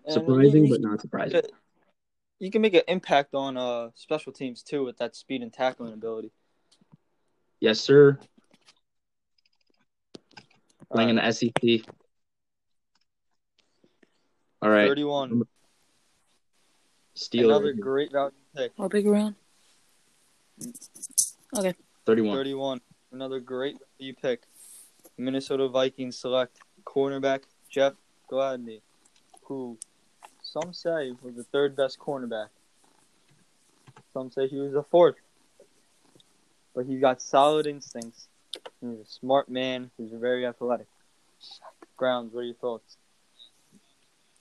surprising, 0.06 0.68
but 0.68 0.82
not 0.82 1.00
surprising. 1.00 1.40
You 2.38 2.50
can 2.50 2.60
make 2.60 2.74
an 2.74 2.82
impact 2.88 3.34
on 3.34 3.56
uh 3.56 3.90
special 3.94 4.32
teams 4.32 4.62
too 4.62 4.84
with 4.84 4.98
that 4.98 5.16
speed 5.16 5.42
and 5.42 5.52
tackling 5.52 5.94
ability. 5.94 6.32
Yes, 7.60 7.80
sir. 7.80 8.18
Playing 10.92 11.10
in 11.10 11.16
the 11.16 11.32
SEC. 11.32 11.86
All 14.62 14.70
right, 14.70 14.88
Thirty-one. 14.88 15.42
Steelers. 17.16 17.44
Another 17.44 17.72
great 17.72 18.12
value 18.12 18.32
pick. 18.54 18.72
What 18.76 18.90
big 18.90 19.06
round? 19.06 19.34
31. 21.54 22.36
31. 22.36 22.80
Another 23.12 23.40
great 23.40 23.76
value 23.98 24.14
pick. 24.14 24.42
Minnesota 25.18 25.68
Vikings 25.68 26.18
select 26.18 26.58
cornerback 26.84 27.40
Jeff 27.70 27.94
Gladney, 28.30 28.80
who 29.44 29.78
some 30.62 30.72
say 30.72 31.08
he 31.08 31.26
was 31.26 31.34
the 31.34 31.44
third 31.44 31.76
best 31.76 31.98
cornerback. 31.98 32.48
Some 34.12 34.30
say 34.30 34.48
he 34.48 34.58
was 34.58 34.72
the 34.72 34.82
fourth. 34.84 35.16
But 36.74 36.86
he's 36.86 37.00
got 37.00 37.20
solid 37.20 37.66
instincts. 37.66 38.28
He's 38.80 39.00
a 39.00 39.06
smart 39.06 39.50
man. 39.50 39.90
He's 39.98 40.12
very 40.12 40.46
athletic. 40.46 40.86
Grounds, 41.96 42.32
what 42.32 42.40
are 42.40 42.44
your 42.44 42.54
thoughts? 42.54 42.96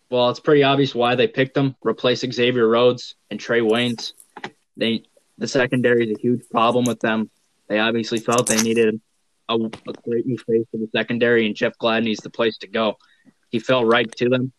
Well, 0.10 0.30
it's 0.30 0.39
pretty 0.39 0.63
obvious 0.63 0.95
why 0.95 1.15
they 1.15 1.28
picked 1.28 1.58
him. 1.58 1.75
Replace 1.86 2.19
Xavier 2.21 2.67
Rhodes 2.67 3.15
and 3.30 3.39
Trae 3.39 3.62
Waynes. 3.62 4.13
They 4.78 5.04
the 5.38 5.47
secondary 5.47 6.10
is 6.10 6.17
a 6.17 6.21
huge 6.21 6.47
problem 6.49 6.86
with 6.86 7.01
them. 7.01 7.30
They 7.67 7.80
obviously 7.80 8.19
felt 8.19 8.47
they 8.47 8.62
needed 8.62 9.01
a, 9.49 9.56
a 9.56 9.93
great 10.08 10.25
new 10.25 10.38
face 10.38 10.65
for 10.71 10.78
the 10.78 10.88
secondary, 10.95 11.45
and 11.45 11.56
Jeff 11.56 11.78
Gladney's 11.78 12.19
the 12.19 12.30
place 12.30 12.58
to 12.60 12.67
go. 12.67 12.95
He 13.49 13.60
fell 13.60 13.84
right 13.84 14.10
to 14.17 14.30
them. 14.30 14.54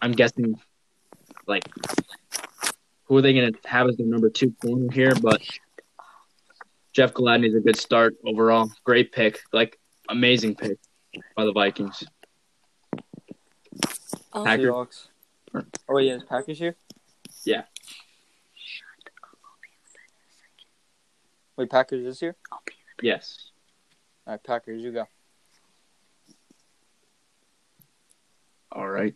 I'm 0.00 0.12
guessing, 0.12 0.56
like, 1.48 1.68
who 3.04 3.16
are 3.16 3.22
they 3.22 3.32
going 3.32 3.52
to 3.52 3.68
have 3.68 3.88
as 3.88 3.96
their 3.96 4.06
number 4.06 4.30
two 4.30 4.54
corner 4.62 4.92
here? 4.92 5.12
But 5.20 5.42
Jeff 6.92 7.14
Gladney's 7.14 7.54
a 7.54 7.60
good 7.60 7.76
start 7.76 8.16
overall. 8.24 8.70
Great 8.84 9.12
pick, 9.12 9.40
like 9.52 9.78
amazing 10.08 10.54
pick 10.54 10.78
by 11.36 11.44
the 11.44 11.52
Vikings. 11.52 12.04
Um, 14.32 14.44
Packers. 14.44 14.66
Seahawks. 14.66 15.08
Oh, 15.88 15.98
yeah, 15.98 16.14
is 16.14 16.24
Packers 16.24 16.58
here? 16.58 16.76
Yeah. 17.44 17.62
Wait, 21.56 21.70
Packers 21.70 22.06
is 22.06 22.20
here? 22.20 22.36
Yes. 23.02 23.50
All 24.26 24.34
right, 24.34 24.44
Packers, 24.44 24.82
you 24.82 24.92
go. 24.92 25.06
All 28.70 28.88
right. 28.88 29.14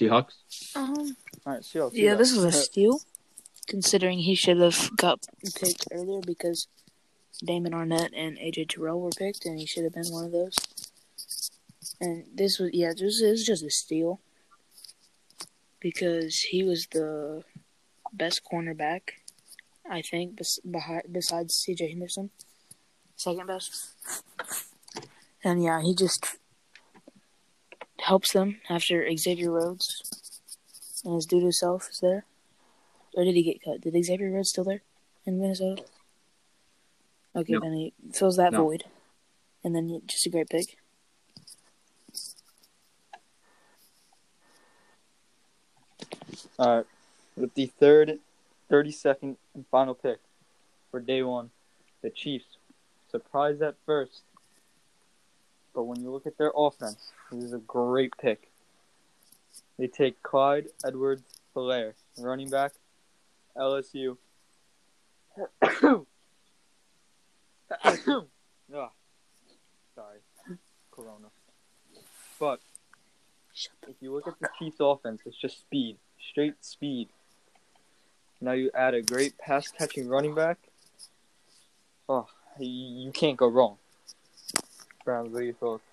Seahawks. 0.00 0.76
um, 0.76 1.16
All 1.46 1.52
right, 1.52 1.62
Seahawks. 1.62 1.90
yeah, 1.94 2.12
go. 2.12 2.18
this 2.18 2.32
is 2.32 2.44
a 2.44 2.52
steal, 2.52 3.00
considering 3.66 4.18
he 4.18 4.34
should 4.34 4.58
have 4.58 4.90
got 4.96 5.26
picked 5.54 5.86
earlier 5.92 6.20
because 6.24 6.68
Damon 7.44 7.72
Arnette 7.72 8.10
and 8.14 8.36
AJ 8.38 8.70
Terrell 8.70 9.00
were 9.00 9.10
picked, 9.10 9.44
and 9.46 9.58
he 9.58 9.66
should 9.66 9.84
have 9.84 9.94
been 9.94 10.10
one 10.10 10.24
of 10.24 10.32
those. 10.32 10.56
And 12.00 12.24
this 12.34 12.58
was 12.58 12.70
yeah, 12.72 12.92
this 12.96 13.20
is 13.20 13.44
just 13.44 13.62
a 13.64 13.70
steal 13.70 14.20
because 15.80 16.40
he 16.40 16.62
was 16.62 16.86
the 16.88 17.44
best 18.12 18.42
cornerback, 18.50 19.00
I 19.88 20.02
think, 20.02 20.36
bes- 20.36 20.60
besides 21.10 21.54
C.J. 21.54 21.90
Henderson, 21.90 22.30
second 23.16 23.46
best. 23.46 23.94
And 25.44 25.62
yeah, 25.62 25.80
he 25.82 25.94
just 25.94 26.36
helps 28.10 28.32
them 28.32 28.60
after 28.68 29.08
Xavier 29.16 29.52
Rhodes 29.52 30.02
and 31.04 31.14
his 31.14 31.26
doo-doo 31.26 31.52
self 31.52 31.88
is 31.90 32.00
there. 32.00 32.24
Or 33.14 33.22
did 33.22 33.36
he 33.36 33.44
get 33.44 33.62
cut? 33.64 33.80
Did 33.80 34.04
Xavier 34.04 34.32
Rhodes 34.32 34.50
still 34.50 34.64
there 34.64 34.82
in 35.24 35.40
Minnesota? 35.40 35.84
Okay, 37.36 37.52
No. 37.52 37.60
then 37.60 37.72
he 37.74 37.92
fills 38.12 38.36
that 38.36 38.52
No. 38.52 38.64
void. 38.64 38.82
And 39.62 39.76
then 39.76 40.02
just 40.08 40.26
a 40.26 40.30
great 40.30 40.48
pick. 40.48 40.76
All 46.58 46.76
right, 46.78 46.86
with 47.36 47.54
the 47.54 47.66
third, 47.66 48.18
32nd, 48.68 49.36
and 49.54 49.64
final 49.70 49.94
pick 49.94 50.18
for 50.90 50.98
day 50.98 51.22
one, 51.22 51.50
the 52.02 52.10
Chiefs. 52.10 52.56
Surprised 53.08 53.62
at 53.62 53.76
first, 53.86 54.22
but 55.74 55.84
when 55.84 56.00
you 56.00 56.10
look 56.10 56.26
at 56.26 56.36
their 56.38 56.52
offense, 56.56 57.12
this 57.30 57.44
is 57.44 57.52
a 57.52 57.58
great 57.58 58.12
pick. 58.20 58.50
They 59.78 59.86
take 59.86 60.22
Clyde 60.22 60.66
Edwards 60.84 61.22
Helaire, 61.54 61.94
running 62.18 62.50
back, 62.50 62.72
LSU. 63.56 64.16
Ah, 68.72 68.90
sorry, 69.96 70.18
Corona. 70.92 71.28
But 72.38 72.60
if 73.88 73.96
you 74.00 74.12
look 74.12 74.28
at 74.28 74.38
the 74.40 74.48
Chiefs' 74.58 74.76
offense, 74.80 75.22
it's 75.26 75.36
just 75.36 75.58
speed, 75.60 75.98
straight 76.30 76.64
speed. 76.64 77.08
Now 78.40 78.52
you 78.52 78.70
add 78.74 78.94
a 78.94 79.02
great 79.02 79.36
pass 79.38 79.68
catching 79.68 80.08
running 80.08 80.34
back. 80.34 80.58
Oh, 82.08 82.26
you 82.58 83.10
can't 83.12 83.36
go 83.36 83.48
wrong. 83.48 83.76
Browns, 85.04 85.32
what 85.32 85.42
are 85.42 85.44
your 85.44 85.54
thoughts? 85.54 85.84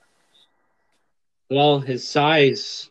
Well, 1.50 1.80
his 1.80 2.08
size, 2.08 2.90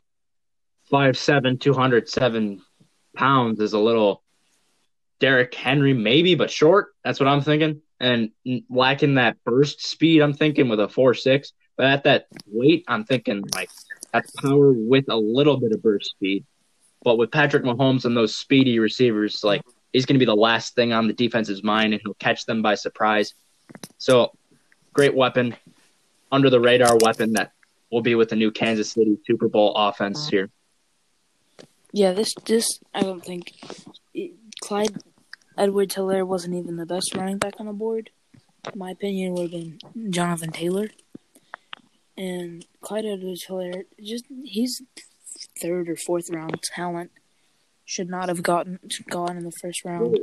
5'7", 0.90 1.60
207 1.60 2.62
pounds, 3.14 3.60
is 3.60 3.72
a 3.72 3.78
little 3.78 4.22
Derrick 5.20 5.54
Henry, 5.54 5.92
maybe, 5.94 6.34
but 6.34 6.50
short. 6.50 6.94
That's 7.04 7.20
what 7.20 7.28
I'm 7.28 7.42
thinking. 7.42 7.82
And 8.00 8.30
lacking 8.68 9.14
that 9.14 9.36
burst 9.44 9.86
speed, 9.86 10.20
I'm 10.20 10.34
thinking 10.34 10.68
with 10.68 10.80
a 10.80 10.86
4'6". 10.86 11.52
But 11.76 11.86
at 11.86 12.04
that 12.04 12.26
weight, 12.46 12.84
I'm 12.88 13.04
thinking 13.04 13.44
like 13.54 13.70
that's 14.12 14.30
power 14.32 14.72
with 14.72 15.06
a 15.08 15.16
little 15.16 15.58
bit 15.58 15.72
of 15.72 15.82
burst 15.82 16.10
speed. 16.10 16.44
But 17.02 17.18
with 17.18 17.30
Patrick 17.30 17.64
Mahomes 17.64 18.04
and 18.06 18.16
those 18.16 18.34
speedy 18.34 18.78
receivers, 18.78 19.44
like 19.44 19.62
he's 19.92 20.06
going 20.06 20.14
to 20.14 20.18
be 20.18 20.24
the 20.24 20.34
last 20.34 20.74
thing 20.74 20.92
on 20.92 21.06
the 21.06 21.12
defense's 21.12 21.62
mind, 21.62 21.92
and 21.92 22.00
he'll 22.02 22.14
catch 22.14 22.46
them 22.46 22.62
by 22.62 22.74
surprise. 22.74 23.34
So, 23.98 24.32
great 24.94 25.14
weapon, 25.14 25.54
under 26.30 26.50
the 26.50 26.60
radar 26.60 26.96
weapon 27.00 27.32
that 27.34 27.52
will 27.90 28.02
be 28.02 28.14
with 28.14 28.28
the 28.28 28.36
new 28.36 28.50
Kansas 28.50 28.90
City 28.90 29.18
Super 29.26 29.48
Bowl 29.48 29.74
offense 29.74 30.28
here. 30.28 30.50
Yeah, 31.92 32.12
this 32.12 32.34
this 32.44 32.80
I 32.94 33.00
don't 33.00 33.24
think 33.24 33.54
it, 34.12 34.32
Clyde 34.60 34.96
Edwards 35.56 35.94
Helaire 35.94 36.26
wasn't 36.26 36.54
even 36.54 36.76
the 36.76 36.86
best 36.86 37.14
running 37.14 37.38
back 37.38 37.54
on 37.58 37.66
the 37.66 37.72
board. 37.72 38.10
My 38.74 38.90
opinion, 38.90 39.34
would 39.34 39.42
have 39.42 39.50
been 39.52 39.78
Jonathan 40.10 40.50
Taylor. 40.50 40.88
And 42.18 42.66
Clyde 42.80 43.04
Edwards 43.04 43.46
Helaire, 43.48 43.84
just 44.02 44.24
he's 44.44 44.82
third 45.62 45.88
or 45.88 45.96
fourth 45.96 46.28
round 46.30 46.60
talent. 46.74 47.10
Should 47.84 48.10
not 48.10 48.28
have 48.28 48.42
gotten 48.42 48.80
gone 49.08 49.36
in 49.36 49.44
the 49.44 49.52
first 49.62 49.84
round. 49.84 50.16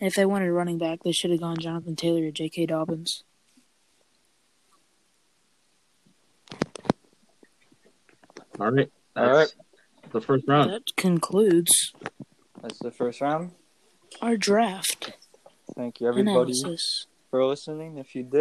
And 0.00 0.08
if 0.08 0.14
they 0.14 0.24
wanted 0.24 0.48
a 0.48 0.52
running 0.52 0.78
back, 0.78 1.00
they 1.02 1.12
should 1.12 1.30
have 1.30 1.40
gone 1.40 1.58
Jonathan 1.58 1.96
Taylor 1.96 2.28
or 2.28 2.30
J.K. 2.30 2.66
Dobbins. 2.66 3.24
All 8.60 8.70
right. 8.70 8.90
All 9.16 9.30
right. 9.32 9.52
The 10.12 10.20
first 10.20 10.44
round. 10.46 10.70
That 10.70 10.96
concludes 10.96 11.92
That's 12.62 12.78
the 12.78 12.90
first 12.90 13.20
round. 13.20 13.52
our 14.22 14.36
draft 14.36 15.12
Thank 15.76 16.00
you, 16.00 16.08
everybody, 16.08 16.52
analysis. 16.52 17.06
for 17.30 17.44
listening. 17.44 17.98
If 17.98 18.14
you 18.14 18.22
did. 18.22 18.32